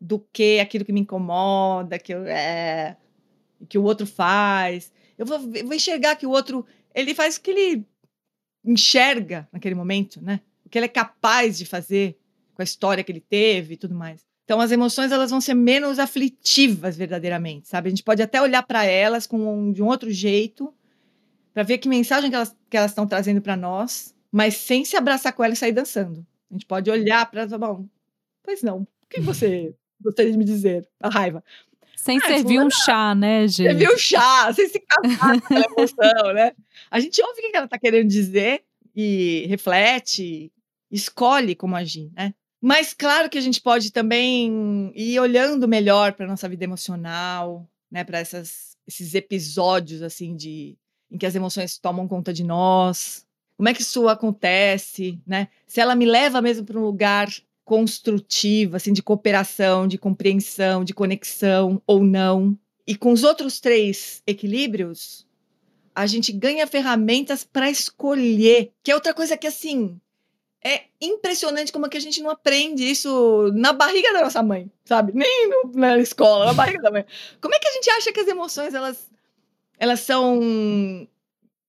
[0.00, 2.96] do que aquilo que me incomoda, que, eu, é,
[3.68, 4.92] que o outro faz.
[5.16, 7.86] Eu vou, eu vou enxergar que o outro ele faz o que ele
[8.64, 10.40] enxerga naquele momento, né?
[10.64, 12.18] O que ele é capaz de fazer
[12.54, 14.24] com a história que ele teve e tudo mais.
[14.44, 17.88] Então as emoções elas vão ser menos aflitivas verdadeiramente, sabe?
[17.88, 20.72] A gente pode até olhar para elas com de um outro jeito
[21.54, 24.96] para ver que mensagem que elas que elas estão trazendo para nós, mas sem se
[24.96, 26.26] abraçar com ela e sair dançando.
[26.50, 27.86] A gente pode olhar para ela bom,
[28.42, 28.80] pois não.
[28.80, 30.86] O que você gostaria de me dizer?
[31.00, 31.42] A raiva.
[31.96, 33.68] Sem ah, servir um chá, né, gente?
[33.68, 36.52] Servir um chá, sem se casar com aquela emoção, né?
[36.90, 38.64] A gente ouve o que ela está querendo dizer
[38.94, 40.52] e reflete,
[40.90, 42.34] escolhe como agir, né?
[42.60, 48.02] Mas claro que a gente pode também ir olhando melhor para nossa vida emocional, né,
[48.04, 50.76] para esses episódios assim de
[51.14, 53.24] em que as emoções tomam conta de nós.
[53.56, 55.46] Como é que isso acontece, né?
[55.64, 57.28] Se ela me leva mesmo para um lugar
[57.64, 62.58] construtivo, assim, de cooperação, de compreensão, de conexão ou não.
[62.84, 65.24] E com os outros três equilíbrios,
[65.94, 69.98] a gente ganha ferramentas para escolher, que é outra coisa que assim
[70.66, 74.70] é impressionante como é que a gente não aprende isso na barriga da nossa mãe,
[74.84, 75.12] sabe?
[75.14, 77.04] Nem no, na escola, na barriga da mãe.
[77.38, 79.06] Como é que a gente acha que as emoções elas
[79.78, 81.08] elas são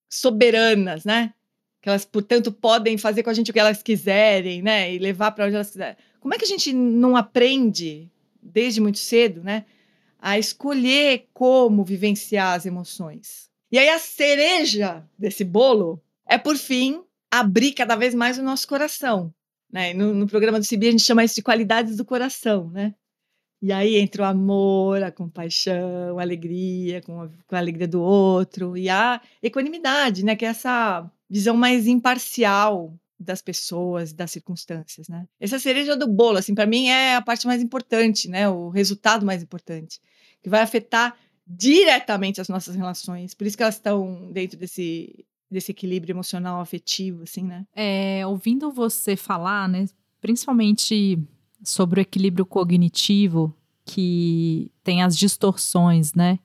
[0.09, 1.33] soberanas, né?
[1.81, 4.93] Que elas, portanto, podem fazer com a gente o que elas quiserem, né?
[4.93, 5.97] E levar para onde elas quiserem.
[6.19, 8.09] Como é que a gente não aprende,
[8.41, 9.65] desde muito cedo, né?
[10.19, 13.49] A escolher como vivenciar as emoções.
[13.71, 18.67] E aí a cereja desse bolo é, por fim, abrir cada vez mais o nosso
[18.67, 19.33] coração.
[19.71, 19.93] Né?
[19.93, 22.93] No, no programa do CIBI a gente chama isso de qualidades do coração, né?
[23.65, 27.99] E aí entra o amor, a compaixão, a alegria, com a, com a alegria do
[27.99, 30.35] outro, e a equanimidade, né?
[30.35, 35.27] Que é essa visão mais imparcial das pessoas, das circunstâncias, né?
[35.39, 38.47] Essa cereja do bolo, assim, para mim é a parte mais importante, né?
[38.47, 39.99] O resultado mais importante,
[40.43, 43.33] que vai afetar diretamente as nossas relações.
[43.33, 47.65] Por isso que elas estão dentro desse desse equilíbrio emocional afetivo, assim, né?
[47.75, 49.85] É, ouvindo você falar, né,
[50.21, 51.17] principalmente
[51.65, 53.53] sobre o equilíbrio cognitivo,
[53.85, 56.39] que tem as distorções, né?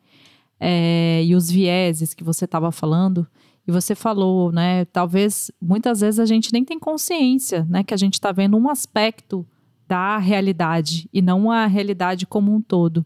[0.58, 3.26] É, e os vieses que você estava falando,
[3.66, 4.84] e você falou, né?
[4.86, 7.84] Talvez muitas vezes a gente nem tem consciência, né?
[7.84, 9.46] Que a gente está vendo um aspecto
[9.86, 13.04] da realidade e não a realidade como um todo.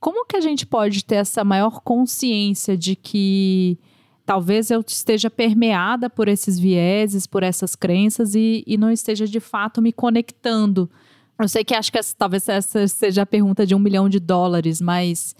[0.00, 3.78] Como que a gente pode ter essa maior consciência de que
[4.26, 9.40] talvez eu esteja permeada por esses vieses, por essas crenças e, e não esteja de
[9.40, 10.90] fato me conectando?
[11.38, 14.20] Eu sei que acho que essa, talvez essa seja a pergunta de um milhão de
[14.20, 15.34] dólares, mas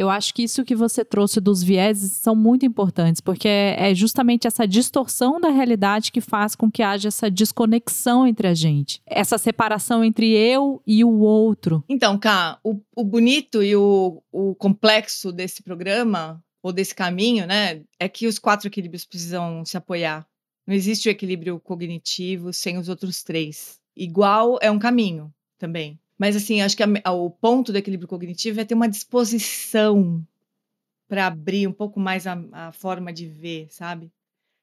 [0.00, 4.46] eu acho que isso que você trouxe dos vieses são muito importantes, porque é, justamente
[4.46, 9.36] essa distorção da realidade que faz com que haja essa desconexão entre a gente, essa
[9.36, 11.84] separação entre eu e o outro.
[11.86, 17.82] Então, Cá, o, o bonito e o, o complexo desse programa, ou desse caminho, né,
[17.98, 20.26] é que os quatro equilíbrios precisam se apoiar.
[20.66, 23.79] Não existe o equilíbrio cognitivo sem os outros três.
[24.00, 26.00] Igual é um caminho também.
[26.16, 30.26] Mas, assim, acho que a, a, o ponto do equilíbrio cognitivo é ter uma disposição
[31.06, 34.10] para abrir um pouco mais a, a forma de ver, sabe?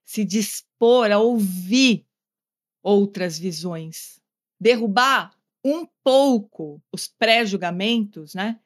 [0.03, 2.03] Se dispor a ouvir
[2.81, 4.19] outras visões.
[4.59, 5.31] Derrubar
[5.63, 8.59] um pouco os pré-julgamentos, né?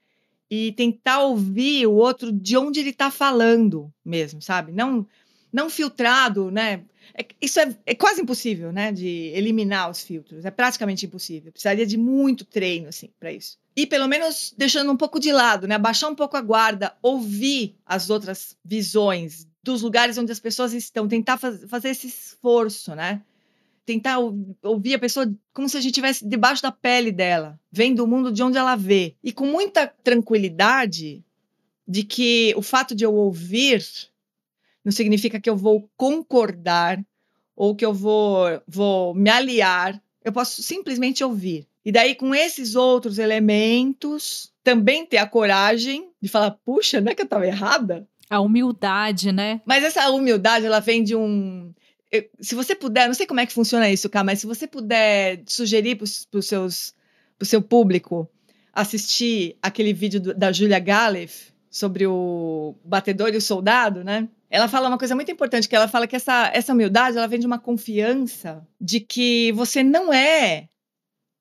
[0.50, 4.72] E tentar ouvir o outro de onde ele está falando mesmo, sabe?
[4.72, 5.06] Não
[5.52, 6.84] não filtrado, né?
[7.14, 8.92] É, isso é, é, quase impossível, né?
[8.92, 10.46] De eliminar os filtros.
[10.46, 11.52] É praticamente impossível.
[11.52, 13.58] Precisaria de muito treino, assim, para isso.
[13.76, 15.78] E pelo menos deixando um pouco de lado, né?
[15.78, 21.08] Baixar um pouco a guarda, ouvir as outras visões dos lugares onde as pessoas estão,
[21.08, 23.22] tentar faz, fazer esse esforço, né?
[23.86, 24.18] Tentar
[24.64, 28.32] ouvir a pessoa como se a gente estivesse debaixo da pele dela, vendo o mundo
[28.32, 29.16] de onde ela vê.
[29.24, 31.24] E com muita tranquilidade
[31.88, 33.84] de que o fato de eu ouvir
[34.84, 37.00] não significa que eu vou concordar
[37.56, 40.02] ou que eu vou, vou me aliar.
[40.24, 41.68] Eu posso simplesmente ouvir.
[41.84, 47.16] E daí, com esses outros elementos, também ter a coragem de falar: puxa, não é
[47.16, 48.08] que eu estava errada?
[48.30, 49.62] A humildade, né?
[49.66, 51.74] Mas essa humildade, ela vem de um.
[52.12, 54.68] Eu, se você puder, não sei como é que funciona isso, cara, mas se você
[54.68, 58.30] puder sugerir para o seu público
[58.74, 64.28] assistir aquele vídeo do, da Julia Galef sobre o batedor e o soldado, né?
[64.52, 67.40] Ela fala uma coisa muito importante, que ela fala que essa, essa humildade, ela vem
[67.40, 70.68] de uma confiança de que você não é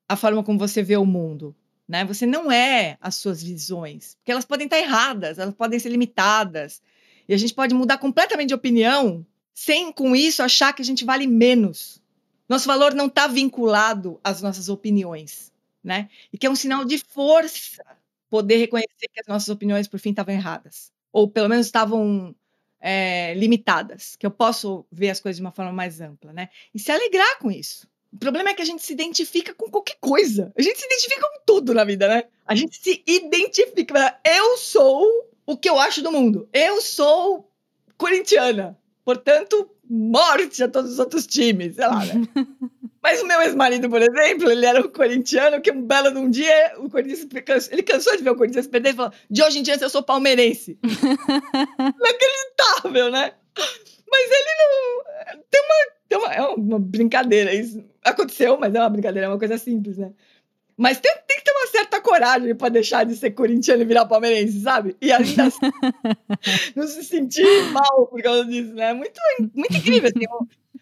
[0.07, 1.53] a forma como você vê o mundo,
[1.85, 2.05] né?
[2.05, 6.81] Você não é as suas visões, porque elas podem estar erradas, elas podem ser limitadas,
[7.27, 11.03] e a gente pode mudar completamente de opinião sem, com isso, achar que a gente
[11.03, 12.01] vale menos.
[12.47, 15.51] Nosso valor não está vinculado às nossas opiniões,
[15.83, 16.09] né?
[16.31, 17.83] E que é um sinal de força
[18.29, 20.93] poder reconhecer que as nossas opiniões, por fim, estavam erradas.
[21.11, 22.33] Ou pelo menos estavam
[22.81, 26.49] é, limitadas, que eu posso ver as coisas de uma forma mais ampla, né?
[26.73, 27.87] E se alegrar com isso.
[28.11, 30.51] O problema é que a gente se identifica com qualquer coisa.
[30.57, 32.23] A gente se identifica com tudo na vida, né?
[32.45, 34.19] A gente se identifica.
[34.25, 35.07] Eu sou
[35.45, 36.49] o que eu acho do mundo.
[36.51, 37.49] Eu sou
[37.97, 38.77] corintiana.
[39.05, 42.27] Portanto, morte a todos os outros times, sei lá, né?
[43.01, 46.29] Mas o meu ex-marido, por exemplo, ele era um corintiano que um belo de um
[46.29, 47.27] dia, o Corinthians,
[47.71, 50.03] ele cansou de ver o Corinthians perder e falou: de hoje em diante eu sou
[50.03, 50.77] palmeirense.
[51.79, 53.33] Inacreditável, né?
[54.09, 55.41] Mas ele não.
[55.49, 55.75] Tem uma,
[56.07, 57.53] tem uma, é uma brincadeira.
[57.53, 60.11] Isso aconteceu, mas é uma brincadeira, é uma coisa simples, né?
[60.77, 64.05] Mas tem, tem que ter uma certa coragem para deixar de ser corintiano e virar
[64.05, 64.95] palmeirense, sabe?
[65.01, 65.59] E ainda assim,
[66.75, 68.93] não se sentir mal por causa disso, né?
[68.93, 69.19] Muito,
[69.53, 70.25] muito incrível, assim.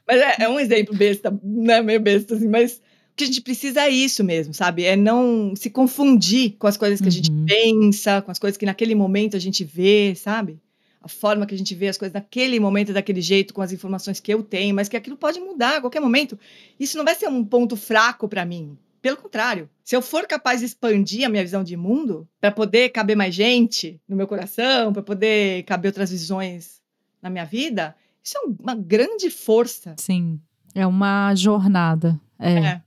[0.09, 1.83] Mas é, é um exemplo besta, né?
[1.83, 2.77] Meio besta, assim, mas
[3.13, 4.83] o que a gente precisa é isso mesmo, sabe?
[4.83, 7.45] É não se confundir com as coisas que a gente uhum.
[7.45, 10.59] pensa, com as coisas que naquele momento a gente vê, sabe?
[10.99, 14.19] A forma que a gente vê as coisas naquele momento, daquele jeito, com as informações
[14.19, 16.39] que eu tenho, mas que aquilo pode mudar a qualquer momento.
[16.79, 18.75] Isso não vai ser um ponto fraco para mim.
[19.03, 22.89] Pelo contrário, se eu for capaz de expandir a minha visão de mundo, para poder
[22.89, 26.81] caber mais gente no meu coração, para poder caber outras visões
[27.21, 27.95] na minha vida,
[28.29, 29.95] isso é uma grande força.
[29.97, 30.39] Sim,
[30.75, 32.19] é uma jornada.
[32.37, 32.53] É.
[32.53, 32.83] é.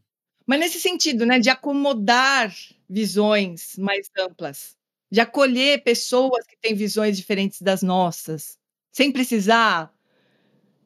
[0.47, 2.55] Mas nesse sentido, né, de acomodar
[2.89, 4.77] visões mais amplas,
[5.11, 8.57] de acolher pessoas que têm visões diferentes das nossas,
[8.93, 9.93] sem precisar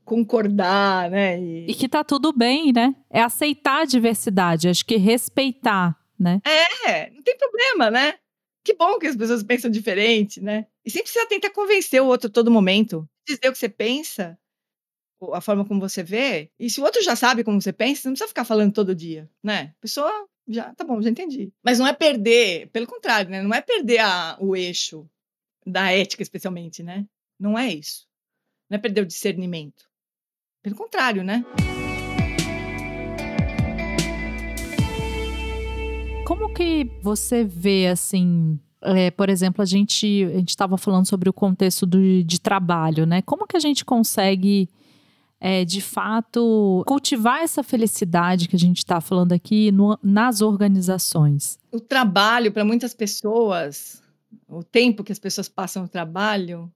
[0.05, 1.39] concordar, né?
[1.39, 1.67] E...
[1.71, 2.95] e que tá tudo bem, né?
[3.11, 6.41] É aceitar a diversidade, acho que respeitar, né?
[6.87, 8.15] É, não tem problema, né?
[8.65, 10.67] Que bom que as pessoas pensam diferente, né?
[10.85, 13.09] E sempre precisa tentar convencer o outro a todo momento.
[13.27, 14.39] Dizer o que você pensa,
[15.33, 16.51] a forma como você vê.
[16.59, 18.95] E se o outro já sabe como você pensa, você não precisa ficar falando todo
[18.95, 19.75] dia, né?
[19.79, 21.53] A pessoa já, tá bom, já entendi.
[21.63, 23.43] Mas não é perder, pelo contrário, né?
[23.43, 25.09] Não é perder a, o eixo
[25.67, 27.07] da ética, especialmente, né?
[27.39, 28.07] Não é isso.
[28.71, 29.85] Não é perder o discernimento.
[30.63, 31.45] Pelo contrário, né?
[36.27, 41.33] Como que você vê, assim, é, por exemplo, a gente a estava falando sobre o
[41.33, 43.23] contexto do, de trabalho, né?
[43.23, 44.69] Como que a gente consegue,
[45.41, 51.59] é, de fato, cultivar essa felicidade que a gente está falando aqui no, nas organizações?
[51.71, 54.03] O trabalho, para muitas pessoas,
[54.49, 56.73] o tempo que as pessoas passam no trabalho,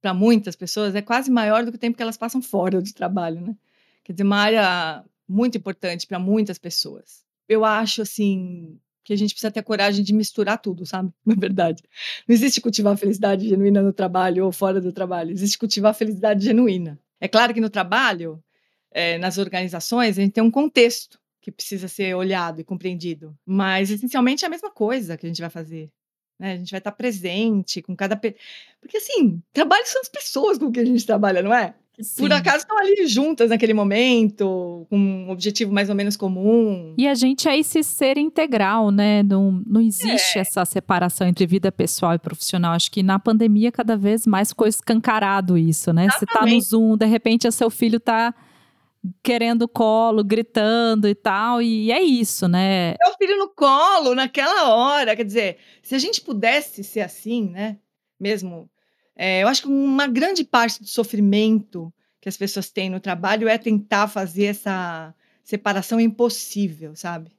[0.00, 2.92] para muitas pessoas, é quase maior do que o tempo que elas passam fora do
[2.92, 3.56] trabalho, né?
[4.02, 7.22] Quer dizer, uma área muito importante para muitas pessoas.
[7.48, 11.12] Eu acho, assim, que a gente precisa ter coragem de misturar tudo, sabe?
[11.24, 11.82] Na verdade.
[12.26, 15.30] Não existe cultivar felicidade genuína no trabalho ou fora do trabalho.
[15.30, 16.98] Existe cultivar felicidade genuína.
[17.22, 18.42] É claro que no trabalho,
[18.90, 23.38] é, nas organizações, a gente tem um contexto que precisa ser olhado e compreendido.
[23.46, 25.88] Mas, essencialmente, é a mesma coisa que a gente vai fazer.
[26.36, 26.54] Né?
[26.54, 28.16] A gente vai estar presente com cada.
[28.16, 28.34] Pe...
[28.80, 31.76] Porque, assim, trabalho são as pessoas com que a gente trabalha, não é?
[32.02, 32.22] Sim.
[32.22, 36.94] Por acaso estão ali juntas naquele momento, com um objetivo mais ou menos comum.
[36.98, 39.22] E a gente é esse ser integral, né?
[39.22, 40.40] Não, não existe é.
[40.40, 42.72] essa separação entre vida pessoal e profissional.
[42.72, 46.06] Acho que na pandemia, cada vez mais ficou escancarado isso, né?
[46.06, 46.32] Exatamente.
[46.32, 48.34] Você tá no Zoom, de repente, o seu filho tá
[49.22, 52.94] querendo colo, gritando e tal, e é isso, né?
[53.00, 57.48] É o filho no colo naquela hora, quer dizer, se a gente pudesse ser assim,
[57.48, 57.78] né?
[58.20, 58.70] Mesmo,
[59.24, 63.46] é, eu acho que uma grande parte do sofrimento que as pessoas têm no trabalho
[63.46, 67.30] é tentar fazer essa separação impossível, sabe?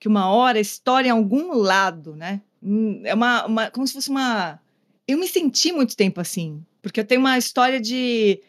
[0.00, 2.42] Que uma hora estoura em algum lado, né?
[2.60, 4.60] Hum, é uma, uma como se fosse uma.
[5.06, 8.42] Eu me senti muito tempo assim, porque eu tenho uma história de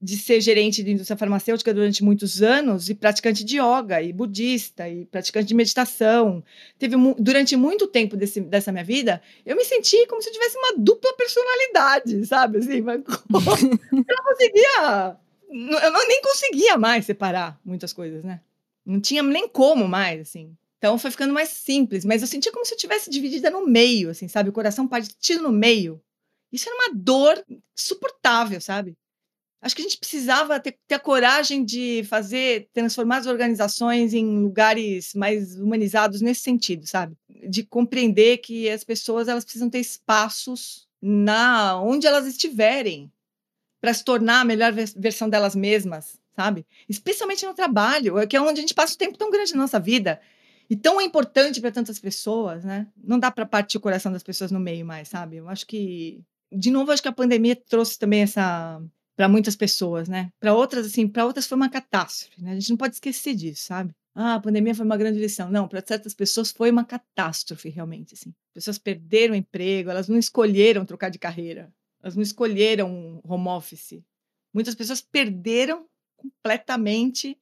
[0.00, 4.88] de ser gerente de indústria farmacêutica durante muitos anos e praticante de yoga e budista
[4.88, 6.44] e praticante de meditação.
[6.78, 10.58] Teve durante muito tempo desse, dessa minha vida, eu me senti como se eu tivesse
[10.58, 12.58] uma dupla personalidade, sabe?
[12.58, 15.16] Assim, mas eu não conseguia,
[15.50, 18.40] eu não, nem conseguia mais separar muitas coisas, né?
[18.84, 20.54] Não tinha nem como mais, assim.
[20.78, 24.10] Então foi ficando mais simples, mas eu sentia como se eu tivesse dividida no meio,
[24.10, 24.50] assim, sabe?
[24.50, 26.00] O coração partido no meio.
[26.52, 27.42] Isso era uma dor
[27.74, 28.94] suportável, sabe?
[29.60, 34.38] Acho que a gente precisava ter, ter, a coragem de fazer, transformar as organizações em
[34.40, 37.16] lugares mais humanizados nesse sentido, sabe?
[37.48, 43.10] De compreender que as pessoas elas precisam ter espaços na onde elas estiverem
[43.80, 46.66] para se tornar a melhor versão delas mesmas, sabe?
[46.88, 49.80] Especialmente no trabalho, que é onde a gente passa um tempo tão grande na nossa
[49.80, 50.20] vida
[50.68, 52.86] e tão importante para tantas pessoas, né?
[52.96, 55.36] Não dá para partir o coração das pessoas no meio mais, sabe?
[55.36, 56.20] Eu acho que
[56.52, 58.80] de novo acho que a pandemia trouxe também essa
[59.16, 60.30] para muitas pessoas, né?
[60.38, 62.52] Para outras, assim, para outras foi uma catástrofe, né?
[62.52, 63.94] A gente não pode esquecer disso, sabe?
[64.14, 65.50] Ah, a pandemia foi uma grande lição.
[65.50, 68.34] Não, para certas pessoas foi uma catástrofe, realmente, assim.
[68.52, 74.02] Pessoas perderam emprego, elas não escolheram trocar de carreira, elas não escolheram home office.
[74.52, 77.38] Muitas pessoas perderam completamente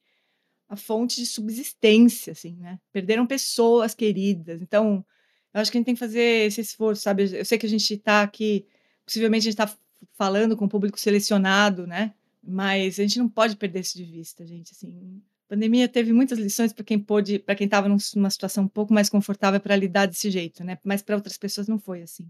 [0.67, 2.79] a fonte de subsistência, assim, né?
[2.91, 4.61] Perderam pessoas queridas.
[4.61, 5.05] Então,
[5.53, 7.37] eu acho que a gente tem que fazer esse esforço, sabe?
[7.37, 8.65] Eu sei que a gente está aqui,
[9.05, 9.77] possivelmente a gente está
[10.17, 12.13] falando com o público selecionado, né?
[12.43, 14.71] Mas a gente não pode perder isso de vista, gente.
[14.71, 18.67] Assim, a pandemia teve muitas lições para quem pôde, para quem estava numa situação um
[18.67, 20.77] pouco mais confortável para lidar desse jeito, né?
[20.83, 22.29] Mas para outras pessoas não foi assim.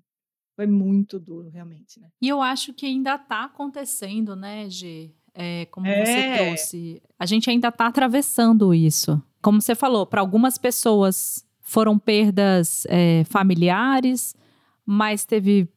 [0.56, 2.10] Foi muito duro, realmente, né?
[2.21, 5.12] E eu acho que ainda está acontecendo, né, G?
[5.34, 6.06] É, como é.
[6.06, 9.21] você trouxe, a gente ainda está atravessando isso.
[9.41, 14.34] Como você falou, para algumas pessoas foram perdas é, familiares,
[14.86, 15.67] mas teve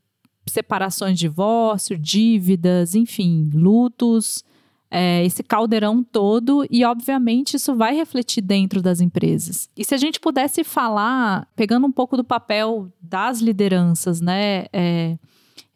[0.51, 4.45] separações, divórcio, dívidas, enfim, lutos,
[4.91, 9.69] é, esse caldeirão todo, e obviamente isso vai refletir dentro das empresas.
[9.77, 14.67] E se a gente pudesse falar, pegando um pouco do papel das lideranças, né?
[14.73, 15.19] É,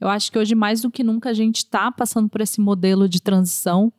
[0.01, 3.09] eu acho que hoje, mais do que nunca, a gente está passando por esse modelo
[3.09, 3.93] de transição,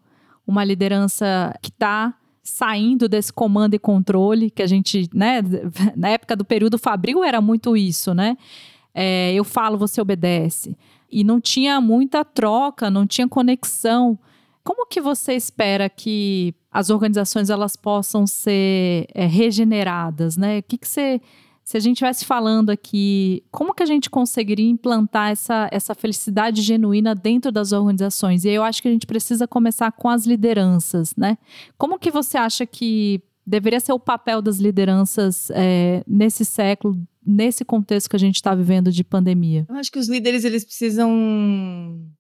[0.46, 5.42] uma liderança que está saindo desse comando e controle que a gente, né,
[5.96, 8.38] na época do período Fabril era muito isso, né?
[8.94, 10.78] É, eu falo, você obedece.
[11.12, 14.18] E não tinha muita troca, não tinha conexão.
[14.64, 20.60] Como que você espera que as organizações elas possam ser é, regeneradas, né?
[20.60, 21.22] O que, que você
[21.64, 26.62] se a gente estivesse falando aqui, como que a gente conseguiria implantar essa, essa felicidade
[26.62, 28.44] genuína dentro das organizações?
[28.44, 31.38] E eu acho que a gente precisa começar com as lideranças, né?
[31.78, 37.64] Como que você acha que deveria ser o papel das lideranças é, nesse século, nesse
[37.66, 39.66] contexto que a gente está vivendo de pandemia?
[39.70, 42.12] Eu acho que os líderes eles precisam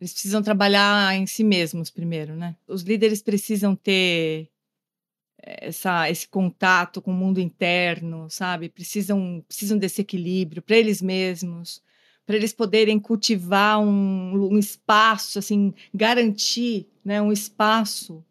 [0.00, 2.56] eles precisam trabalhar em si mesmos primeiro, né?
[2.66, 4.48] Os líderes precisam ter
[5.42, 8.68] essa, esse contato com o mundo interno, sabe?
[8.68, 11.82] Precisam, precisam desse equilíbrio para eles mesmos,
[12.26, 18.24] para eles poderem cultivar um, um espaço, assim, garantir né, um espaço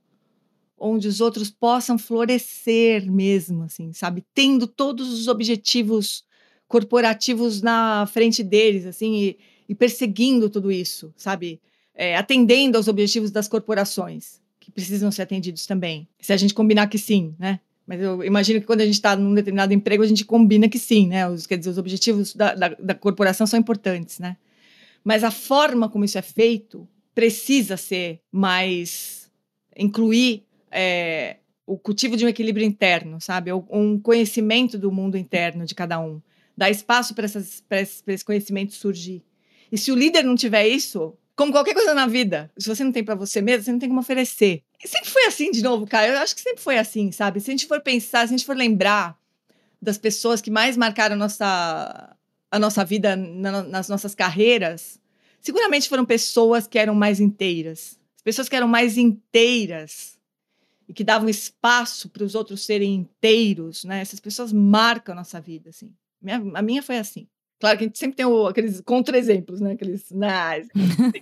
[0.78, 4.23] onde os outros possam florescer mesmo, assim, sabe?
[4.34, 6.23] Tendo todos os objetivos
[6.67, 9.38] corporativos na frente deles, assim, e,
[9.69, 11.59] e perseguindo tudo isso, sabe?
[11.95, 16.07] É, atendendo aos objetivos das corporações que precisam ser atendidos também.
[16.19, 17.59] Se a gente combinar que sim, né?
[17.88, 20.78] Mas eu imagino que quando a gente está num determinado emprego, a gente combina que
[20.78, 21.28] sim, né?
[21.28, 24.36] Os, quer dizer, os objetivos da, da, da corporação são importantes, né?
[25.03, 29.32] Mas a forma como isso é feito precisa ser mais.
[29.75, 33.51] incluir é, o cultivo de um equilíbrio interno, sabe?
[33.51, 36.22] Um conhecimento do mundo interno de cada um.
[36.55, 37.26] Dar espaço para
[37.82, 39.24] esse conhecimento surgir.
[39.72, 42.91] E se o líder não tiver isso, como qualquer coisa na vida, se você não
[42.91, 44.63] tem para você mesmo, você não tem como oferecer.
[44.84, 46.07] E sempre foi assim, de novo, cara.
[46.07, 47.39] Eu acho que sempre foi assim, sabe?
[47.41, 49.20] Se a gente for pensar, se a gente for lembrar
[49.82, 52.18] das pessoas que mais marcaram a nossa,
[52.49, 54.99] a nossa vida na, nas nossas carreiras,
[55.41, 57.99] seguramente foram pessoas que eram mais inteiras.
[58.24, 60.16] Pessoas que eram mais inteiras
[60.88, 64.01] e que davam espaço para os outros serem inteiros, né?
[64.01, 65.93] Essas pessoas marcam a nossa vida, assim.
[66.21, 67.27] Minha, a minha foi assim.
[67.59, 69.71] Claro que a gente sempre tem o, aqueles contra-exemplos, né?
[69.71, 70.59] Aqueles, nah,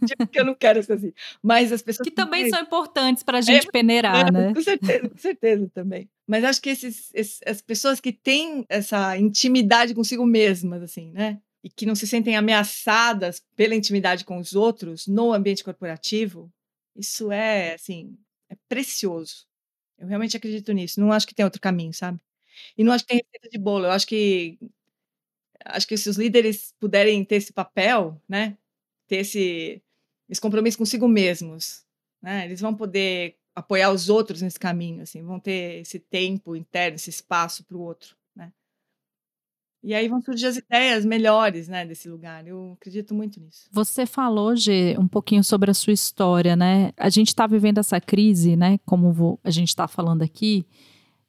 [0.05, 1.13] tipo que eu não quero ser assim.
[1.41, 2.07] Mas as pessoas.
[2.07, 4.53] Que também são importantes para a gente é, peneirar, é, né?
[4.53, 6.09] Com certeza, com certeza também.
[6.27, 11.39] Mas acho que esses, esses, as pessoas que têm essa intimidade consigo mesmas, assim, né?
[11.63, 16.51] E que não se sentem ameaçadas pela intimidade com os outros no ambiente corporativo,
[16.97, 18.17] isso é, assim,
[18.49, 19.47] é precioso.
[19.97, 20.99] Eu realmente acredito nisso.
[20.99, 22.19] Não acho que tem outro caminho, sabe?
[22.77, 23.85] E não acho que tem receita de bolo.
[23.85, 24.57] Eu acho que
[25.65, 28.57] acho que se os líderes puderem ter esse papel, né,
[29.07, 29.81] ter esse,
[30.29, 31.85] esse compromisso consigo mesmos,
[32.21, 36.95] né, eles vão poder apoiar os outros nesse caminho, assim, vão ter esse tempo interno,
[36.95, 38.15] esse espaço para o outro.
[39.85, 42.47] E aí vão surgir as ideias melhores, né, desse lugar.
[42.47, 43.69] Eu acredito muito nisso.
[43.71, 46.91] Você falou, Gê, um pouquinho sobre a sua história, né?
[46.97, 50.65] A gente está vivendo essa crise, né, como a gente está falando aqui,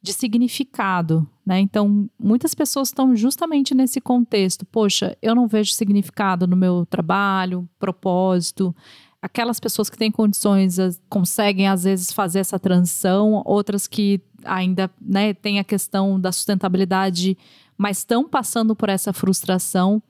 [0.01, 1.61] de significado, né?
[1.61, 4.65] Então, muitas pessoas estão justamente nesse contexto.
[4.65, 8.75] Poxa, eu não vejo significado no meu trabalho, propósito.
[9.21, 10.79] Aquelas pessoas que têm condições
[11.11, 17.37] conseguem, às vezes, fazer essa transição, outras que ainda né, têm a questão da sustentabilidade,
[17.77, 20.03] mas estão passando por essa frustração.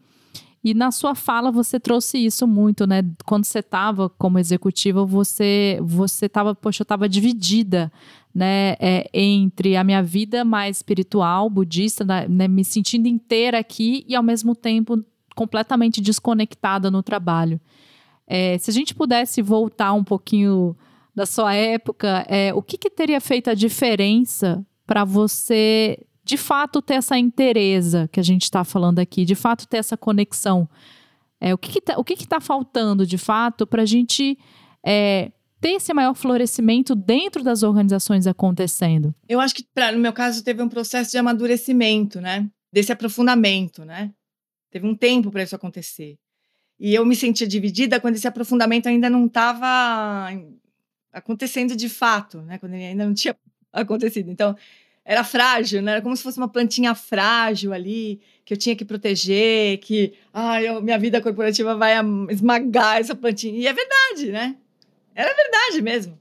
[0.63, 3.03] E na sua fala você trouxe isso muito, né?
[3.25, 7.93] Quando você estava como executiva, você você estava, poxa, eu estava dividida
[8.35, 14.15] né, é, entre a minha vida mais espiritual, budista, né, me sentindo inteira aqui e
[14.15, 15.03] ao mesmo tempo
[15.35, 17.59] completamente desconectada no trabalho.
[18.27, 20.77] É, se a gente pudesse voltar um pouquinho
[21.15, 26.83] da sua época, é, o que, que teria feito a diferença para você, de fato,
[26.83, 30.69] ter essa interesa que a gente está falando aqui, de fato ter essa conexão?
[31.41, 31.95] É, o que está
[32.29, 34.37] tá faltando, de fato, para a gente
[34.85, 39.15] é, ter esse maior florescimento dentro das organizações acontecendo?
[39.29, 42.51] Eu acho que, pra, no meu caso, teve um processo de amadurecimento, né?
[42.73, 44.11] Desse aprofundamento, né?
[44.69, 46.19] Teve um tempo para isso acontecer.
[46.77, 50.29] E eu me sentia dividida quando esse aprofundamento ainda não estava
[51.13, 52.59] acontecendo de fato, né?
[52.59, 53.37] Quando ele ainda não tinha
[53.73, 54.29] acontecido.
[54.29, 54.57] Então,
[55.07, 55.93] era frágil, né?
[55.93, 60.61] Era como se fosse uma plantinha frágil ali, que eu tinha que proteger, que ah,
[60.61, 61.95] eu, minha vida corporativa vai
[62.29, 63.57] esmagar essa plantinha.
[63.57, 64.57] E é verdade, né?
[65.15, 66.19] Era verdade mesmo.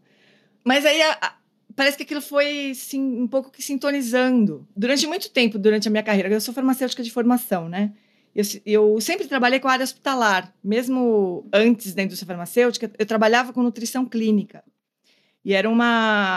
[0.63, 1.35] Mas aí a, a,
[1.75, 4.67] parece que aquilo foi sim, um pouco que sintonizando.
[4.77, 7.91] Durante muito tempo, durante a minha carreira, eu sou farmacêutica de formação, né?
[8.35, 10.53] Eu, eu sempre trabalhei com a área hospitalar.
[10.63, 14.63] Mesmo antes da indústria farmacêutica, eu trabalhava com nutrição clínica.
[15.43, 15.85] E era uma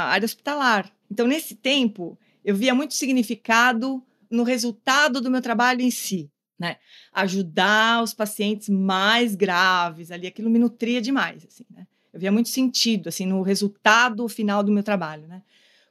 [0.09, 0.90] área hospitalar.
[1.11, 6.30] Então, nesse tempo, eu via muito significado no resultado do meu trabalho em si.
[6.59, 6.76] Né?
[7.12, 11.86] Ajudar os pacientes mais graves ali, aquilo me nutria demais, assim, né?
[12.12, 15.43] Eu via muito sentido, assim, no resultado final do meu trabalho, né?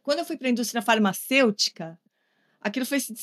[0.03, 1.97] Quando eu fui para a indústria farmacêutica,
[2.59, 3.13] aquilo foi se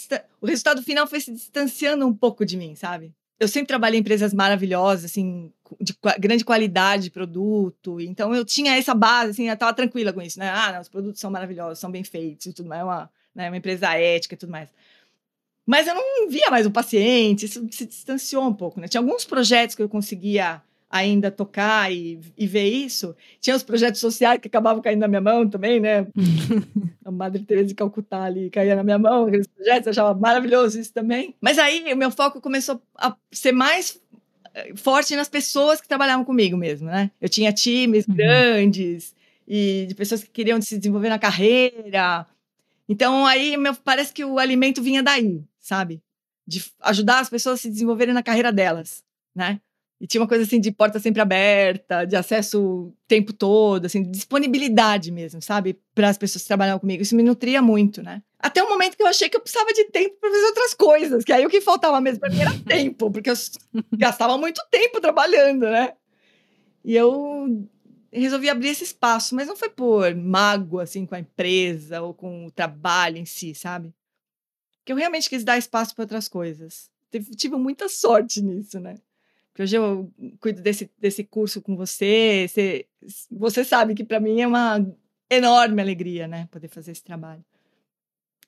[0.40, 3.14] o resultado final foi se distanciando um pouco de mim, sabe?
[3.38, 8.00] Eu sempre trabalhei em empresas maravilhosas, assim, de grande qualidade de produto.
[8.00, 10.48] Então eu tinha essa base, assim, eu estava tranquila com isso, né?
[10.50, 13.50] Ah, não, os produtos são maravilhosos, são bem feitos e tudo mais, é uma, né,
[13.50, 14.68] uma empresa ética e tudo mais.
[15.66, 18.86] Mas eu não via mais o paciente, isso se distanciou um pouco, né?
[18.86, 20.62] Tinha alguns projetos que eu conseguia
[20.94, 23.16] ainda tocar e, e, ver isso.
[23.40, 26.06] Tinha os projetos sociais que acabavam caindo na minha mão também, né?
[27.04, 30.78] a Madre Teresa de Calcutá ali caía na minha mão, aqueles projetos, eu achava maravilhoso
[30.78, 31.34] isso também.
[31.40, 34.00] Mas aí o meu foco começou a ser mais
[34.54, 37.10] eh, forte nas pessoas que trabalhavam comigo mesmo, né?
[37.20, 38.14] Eu tinha times uhum.
[38.14, 39.16] grandes
[39.48, 42.24] e de pessoas que queriam se desenvolver na carreira.
[42.88, 46.00] Então aí meu, parece que o alimento vinha daí, sabe?
[46.46, 49.02] De ajudar as pessoas a se desenvolverem na carreira delas,
[49.34, 49.58] né?
[50.04, 54.02] E tinha uma coisa assim de porta sempre aberta, de acesso o tempo todo, assim,
[54.02, 55.80] disponibilidade mesmo, sabe?
[55.94, 57.02] Para as pessoas que trabalhavam comigo.
[57.02, 58.22] Isso me nutria muito, né?
[58.38, 61.24] Até o momento que eu achei que eu precisava de tempo para fazer outras coisas,
[61.24, 63.34] que aí o que faltava mesmo para mim era tempo, porque eu
[63.96, 65.94] gastava muito tempo trabalhando, né?
[66.84, 67.66] E eu
[68.12, 72.44] resolvi abrir esse espaço, mas não foi por mágoa, assim, com a empresa ou com
[72.44, 73.90] o trabalho em si, sabe?
[74.84, 76.90] Que eu realmente quis dar espaço para outras coisas.
[77.38, 78.96] Tive muita sorte nisso, né?
[79.54, 82.46] Que hoje eu cuido desse, desse curso com você.
[82.48, 82.86] Você,
[83.30, 84.84] você sabe que para mim é uma
[85.30, 86.48] enorme alegria, né?
[86.50, 87.44] Poder fazer esse trabalho.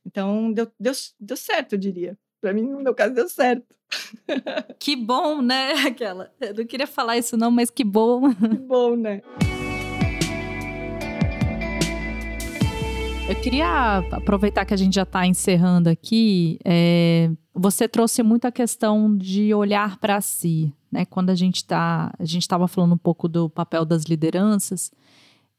[0.04, 2.18] Então, deu, deu, deu certo, eu diria.
[2.40, 3.74] Para mim, no meu caso, deu certo.
[4.78, 6.32] Que bom, né, aquela?
[6.40, 8.32] Eu não queria falar isso, não, mas que bom.
[8.34, 9.22] Que bom, né?
[13.28, 16.60] Eu queria aproveitar que a gente já está encerrando aqui.
[16.64, 21.04] É, você trouxe muito a questão de olhar para si, né?
[21.04, 24.90] Quando a gente está, a gente estava falando um pouco do papel das lideranças,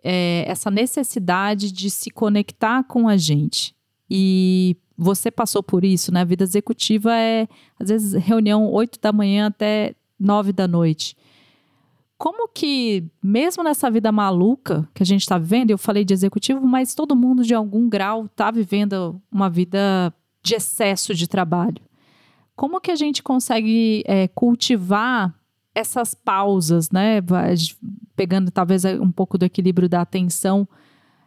[0.03, 3.75] é, essa necessidade de se conectar com a gente.
[4.09, 6.21] E você passou por isso, né?
[6.21, 7.47] A vida executiva é,
[7.79, 11.15] às vezes, reunião 8 da manhã até 9 da noite.
[12.17, 16.65] Como que, mesmo nessa vida maluca que a gente está vivendo, eu falei de executivo,
[16.65, 20.11] mas todo mundo de algum grau está vivendo uma vida
[20.41, 21.86] de excesso de trabalho.
[22.57, 25.33] Como que a gente consegue é, cultivar
[25.75, 27.21] essas pausas, né?
[28.15, 30.67] Pegando talvez um pouco do equilíbrio da atenção.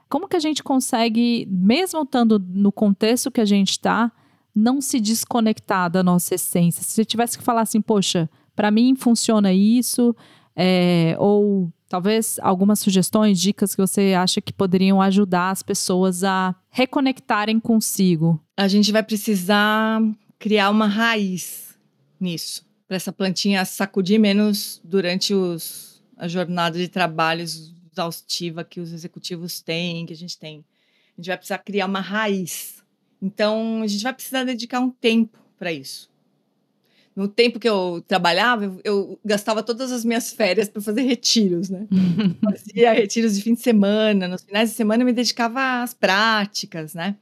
[0.08, 4.10] Como que a gente consegue, mesmo estando no contexto que a gente está,
[4.52, 6.82] não se desconectar da nossa essência?
[6.82, 10.16] Se você tivesse que falar assim, poxa, para mim funciona isso,
[10.56, 16.56] é, ou talvez algumas sugestões, dicas que você acha que poderiam ajudar as pessoas a
[16.70, 18.42] reconectarem consigo?
[18.56, 20.02] A gente vai precisar
[20.40, 21.78] criar uma raiz
[22.18, 28.92] nisso, para essa plantinha sacudir menos durante os, a jornada de trabalho exaustiva que os
[28.92, 30.64] executivos têm, que a gente tem.
[31.16, 32.82] A gente vai precisar criar uma raiz.
[33.22, 36.10] Então, a gente vai precisar dedicar um tempo para isso
[37.14, 41.68] no tempo que eu trabalhava, eu, eu gastava todas as minhas férias para fazer retiros,
[41.68, 41.86] né?
[42.42, 46.94] Fazia retiros de fim de semana, nos finais de semana eu me dedicava às práticas,
[46.94, 47.16] né?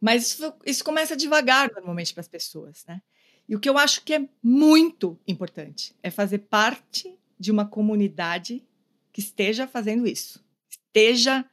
[0.00, 3.00] Mas isso, isso começa devagar normalmente para as pessoas, né?
[3.48, 8.64] E o que eu acho que é muito importante é fazer parte de uma comunidade
[9.12, 11.44] que esteja fazendo isso, esteja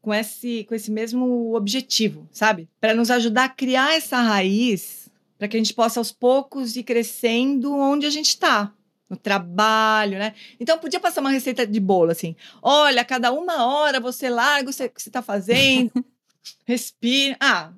[0.00, 2.68] com esse, com esse mesmo objetivo, sabe?
[2.80, 6.82] Para nos ajudar a criar essa raiz para que a gente possa aos poucos ir
[6.82, 8.72] crescendo onde a gente está.
[9.08, 10.34] No trabalho, né?
[10.58, 14.70] Então, podia passar uma receita de bolo assim: olha, a cada uma hora você larga
[14.70, 15.92] o que você está fazendo,
[16.64, 17.36] respira.
[17.38, 17.72] Ah,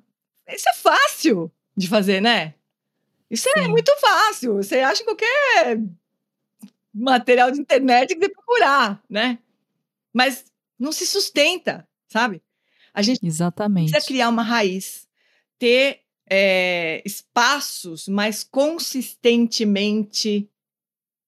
[0.55, 2.53] isso é fácil de fazer, né?
[3.29, 3.65] Isso é Sim.
[3.65, 4.55] é muito fácil.
[4.55, 5.79] Você acha qualquer
[6.93, 9.39] material de internet que você procurar, né?
[10.13, 10.45] Mas
[10.79, 12.41] não se sustenta, sabe?
[12.93, 13.91] A gente Exatamente.
[13.91, 15.07] precisa criar uma raiz,
[15.59, 20.49] ter é, espaços mais consistentemente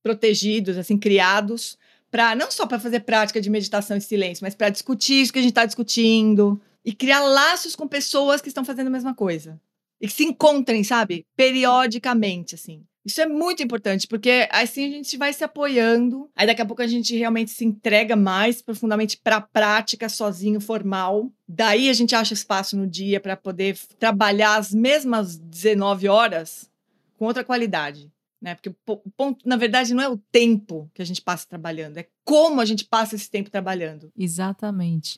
[0.01, 1.77] protegidos, assim, criados,
[2.09, 5.39] para não só para fazer prática de meditação e silêncio, mas para discutir isso que
[5.39, 9.59] a gente está discutindo e criar laços com pessoas que estão fazendo a mesma coisa
[10.01, 12.83] e que se encontrem, sabe, periodicamente, assim.
[13.05, 16.29] Isso é muito importante, porque assim a gente vai se apoiando.
[16.35, 20.59] Aí daqui a pouco a gente realmente se entrega mais profundamente para a prática sozinho,
[20.59, 21.31] formal.
[21.47, 26.69] Daí a gente acha espaço no dia para poder trabalhar as mesmas 19 horas
[27.17, 28.11] com outra qualidade.
[28.41, 28.55] Né?
[28.55, 32.07] Porque o ponto, na verdade, não é o tempo que a gente passa trabalhando, é
[32.23, 34.11] como a gente passa esse tempo trabalhando.
[34.17, 35.17] Exatamente.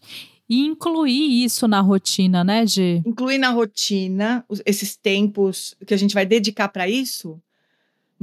[0.50, 3.02] E incluir isso na rotina, né, Gê?
[3.06, 7.42] Incluir na rotina esses tempos que a gente vai dedicar para isso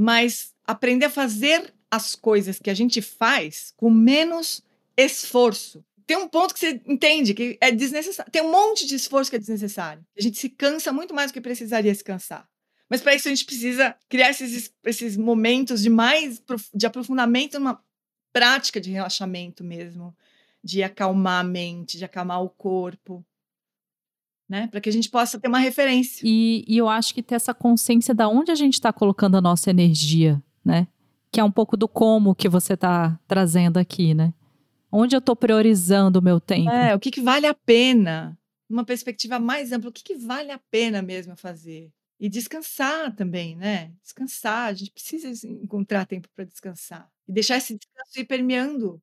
[0.00, 4.62] mas aprender a fazer as coisas que a gente faz com menos
[4.96, 5.84] esforço.
[6.06, 8.30] Tem um ponto que você entende que é desnecessário.
[8.30, 10.06] Tem um monte de esforço que é desnecessário.
[10.16, 12.48] A gente se cansa muito mais do que precisaria se cansar.
[12.88, 16.42] Mas para isso a gente precisa criar esses, esses momentos de mais
[16.74, 17.82] de aprofundamento numa
[18.32, 20.16] prática de relaxamento mesmo,
[20.62, 23.24] de acalmar a mente, de acalmar o corpo.
[24.48, 24.66] né?
[24.68, 26.22] Para que a gente possa ter uma referência.
[26.24, 29.40] E, e eu acho que ter essa consciência da onde a gente está colocando a
[29.40, 30.88] nossa energia, né?
[31.30, 34.32] Que é um pouco do como que você está trazendo aqui, né?
[34.90, 36.70] Onde eu estou priorizando o meu tempo?
[36.70, 38.38] É, o que, que vale a pena?
[38.70, 41.92] Uma perspectiva mais ampla, o que, que vale a pena mesmo fazer?
[42.20, 43.92] E descansar também, né?
[44.02, 47.08] Descansar, a gente precisa encontrar tempo para descansar.
[47.28, 49.00] E deixar esse descanso ir permeando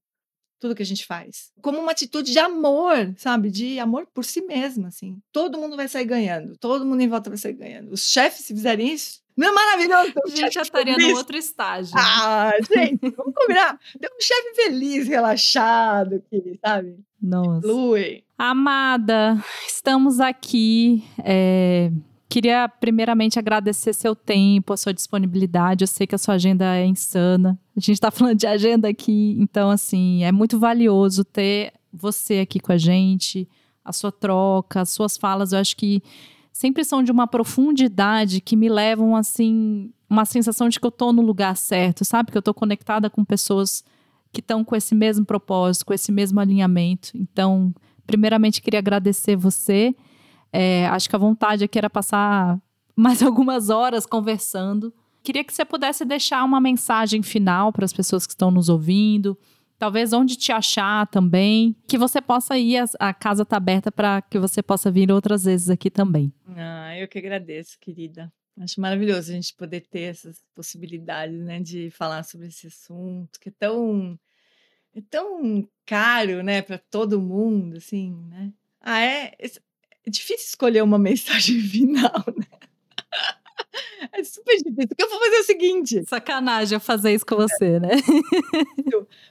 [0.59, 1.51] tudo que a gente faz.
[1.61, 3.49] Como uma atitude de amor, sabe?
[3.49, 5.17] De amor por si mesmo, assim.
[5.31, 6.57] Todo mundo vai sair ganhando.
[6.57, 7.91] Todo mundo em volta vai sair ganhando.
[7.91, 10.13] Os chefes, se fizerem isso, não é maravilhoso?
[10.25, 11.95] A gente já estaria no outro estágio.
[11.95, 12.01] Né?
[12.03, 13.79] Ah, gente, vamos combinar.
[13.99, 16.99] Tem um chefe feliz, relaxado, que, sabe?
[17.21, 17.61] Nossa.
[17.61, 18.23] Flui.
[18.37, 21.03] Amada, estamos aqui.
[21.23, 21.91] É
[22.35, 25.85] Queria primeiramente agradecer seu tempo, a sua disponibilidade.
[25.85, 27.57] Eu sei que a sua agenda é insana.
[27.73, 32.59] A gente está falando de agenda aqui, então assim, é muito valioso ter você aqui
[32.59, 33.47] com a gente,
[33.85, 36.03] a sua troca, as suas falas, eu acho que
[36.51, 41.13] sempre são de uma profundidade que me levam assim, uma sensação de que eu estou
[41.13, 42.33] no lugar certo, sabe?
[42.33, 43.81] Que eu estou conectada com pessoas
[44.33, 47.11] que estão com esse mesmo propósito, com esse mesmo alinhamento.
[47.15, 47.73] Então,
[48.05, 49.95] primeiramente queria agradecer você
[50.55, 52.57] é, acho que a vontade aqui era passar
[52.95, 54.93] mais algumas horas conversando.
[55.21, 59.37] Queria que você pudesse deixar uma mensagem final para as pessoas que estão nos ouvindo,
[59.77, 64.39] talvez onde te achar também, que você possa ir, a, casa está aberta para que
[64.39, 66.31] você possa vir outras vezes aqui também.
[66.55, 68.31] Ah, eu que agradeço, querida.
[68.61, 73.49] Acho maravilhoso a gente poder ter essas possibilidades, né, de falar sobre esse assunto que
[73.49, 74.17] é tão
[74.93, 78.53] é tão caro, né, para todo mundo, assim, né?
[78.79, 79.33] Ah, é.
[80.05, 82.45] É difícil escolher uma mensagem final, né?
[84.11, 84.89] É super difícil.
[84.91, 86.03] O que eu vou fazer é o seguinte.
[86.05, 87.89] Sacanagem eu fazer isso com você, né?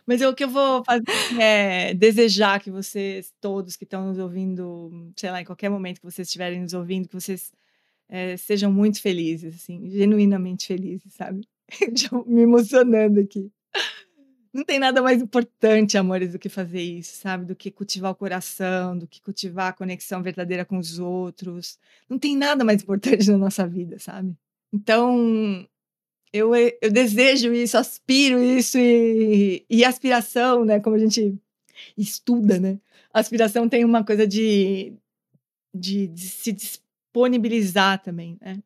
[0.07, 1.05] Mas eu, o que eu vou fazer
[1.41, 6.11] é desejar que vocês, todos que estão nos ouvindo, sei lá, em qualquer momento que
[6.11, 7.53] vocês estiverem nos ouvindo, que vocês
[8.09, 11.47] é, sejam muito felizes, assim, genuinamente felizes, sabe?
[11.97, 13.51] Já me emocionando aqui.
[14.55, 17.45] Não tem nada mais importante, amores, do que fazer isso, sabe?
[17.45, 21.77] Do que cultivar o coração, do que cultivar a conexão verdadeira com os outros.
[22.09, 24.33] Não tem nada mais importante na nossa vida, sabe?
[24.73, 25.67] Então,
[26.33, 30.79] eu, eu desejo isso, aspiro isso e, e aspiração, né?
[30.79, 31.37] Como a gente
[31.99, 32.79] estuda, né?
[33.13, 34.93] Aspiração tem uma coisa de,
[35.75, 38.63] de, de se disponibilizar também, né?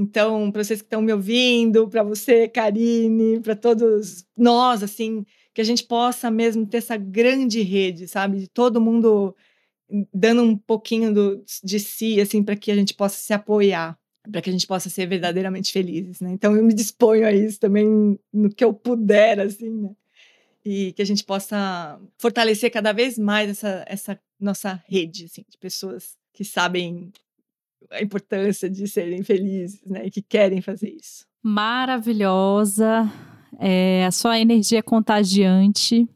[0.00, 5.60] Então, para vocês que estão me ouvindo, para você, Karine, para todos nós, assim, que
[5.60, 8.38] a gente possa mesmo ter essa grande rede, sabe?
[8.38, 9.36] De todo mundo
[10.10, 13.98] dando um pouquinho do, de si, assim, para que a gente possa se apoiar,
[14.32, 16.30] para que a gente possa ser verdadeiramente felizes, né?
[16.30, 19.90] Então, eu me disponho a isso também no que eu puder, assim, né?
[20.64, 25.58] E que a gente possa fortalecer cada vez mais essa, essa nossa rede, assim, de
[25.58, 27.12] pessoas que sabem
[27.90, 30.06] a importância de serem felizes, né?
[30.06, 31.26] E que querem fazer isso.
[31.42, 33.10] Maravilhosa,
[33.58, 36.08] é, a sua energia é contagiante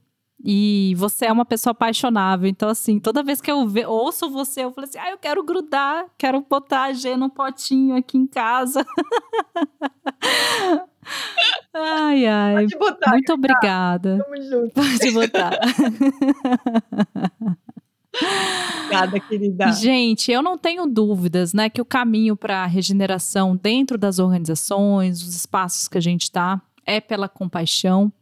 [0.47, 2.47] e você é uma pessoa apaixonável.
[2.47, 5.43] Então, assim, toda vez que eu ve, ouço você, eu falo assim: ah, eu quero
[5.43, 8.85] grudar, quero botar a G num potinho aqui em casa.
[11.73, 12.55] ai, ai.
[12.55, 13.11] Pode botar.
[13.13, 14.23] Muito obrigada.
[14.23, 14.75] Tamo junto.
[14.75, 15.59] Pode botar.
[18.15, 19.73] Obrigada, querida.
[19.73, 25.23] Gente, eu não tenho dúvidas, né, que o caminho para a regeneração dentro das organizações,
[25.23, 28.13] os espaços que a gente está, é pela compaixão,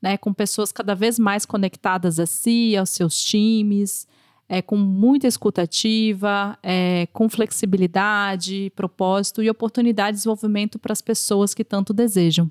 [0.00, 4.06] né, com pessoas cada vez mais conectadas a si, aos seus times,
[4.48, 11.52] é, com muita escutativa, é, com flexibilidade, propósito e oportunidade de desenvolvimento para as pessoas
[11.52, 12.48] que tanto desejam.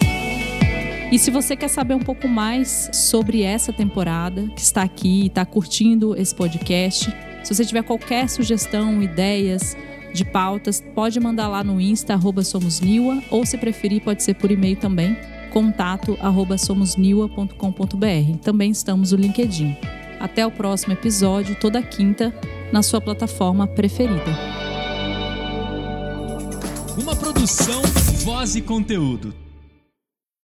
[1.15, 5.27] E se você quer saber um pouco mais sobre essa temporada, que está aqui e
[5.27, 7.09] está curtindo esse podcast,
[7.41, 9.77] se você tiver qualquer sugestão, ideias
[10.13, 12.41] de pautas, pode mandar lá no Insta, arroba
[13.31, 15.15] ou se preferir, pode ser por e-mail também,
[15.53, 16.57] contato arroba.
[18.43, 19.73] Também estamos no LinkedIn.
[20.19, 22.37] Até o próximo episódio, toda quinta,
[22.73, 24.37] na sua plataforma preferida.
[27.01, 27.81] Uma produção,
[28.25, 29.44] voz e conteúdo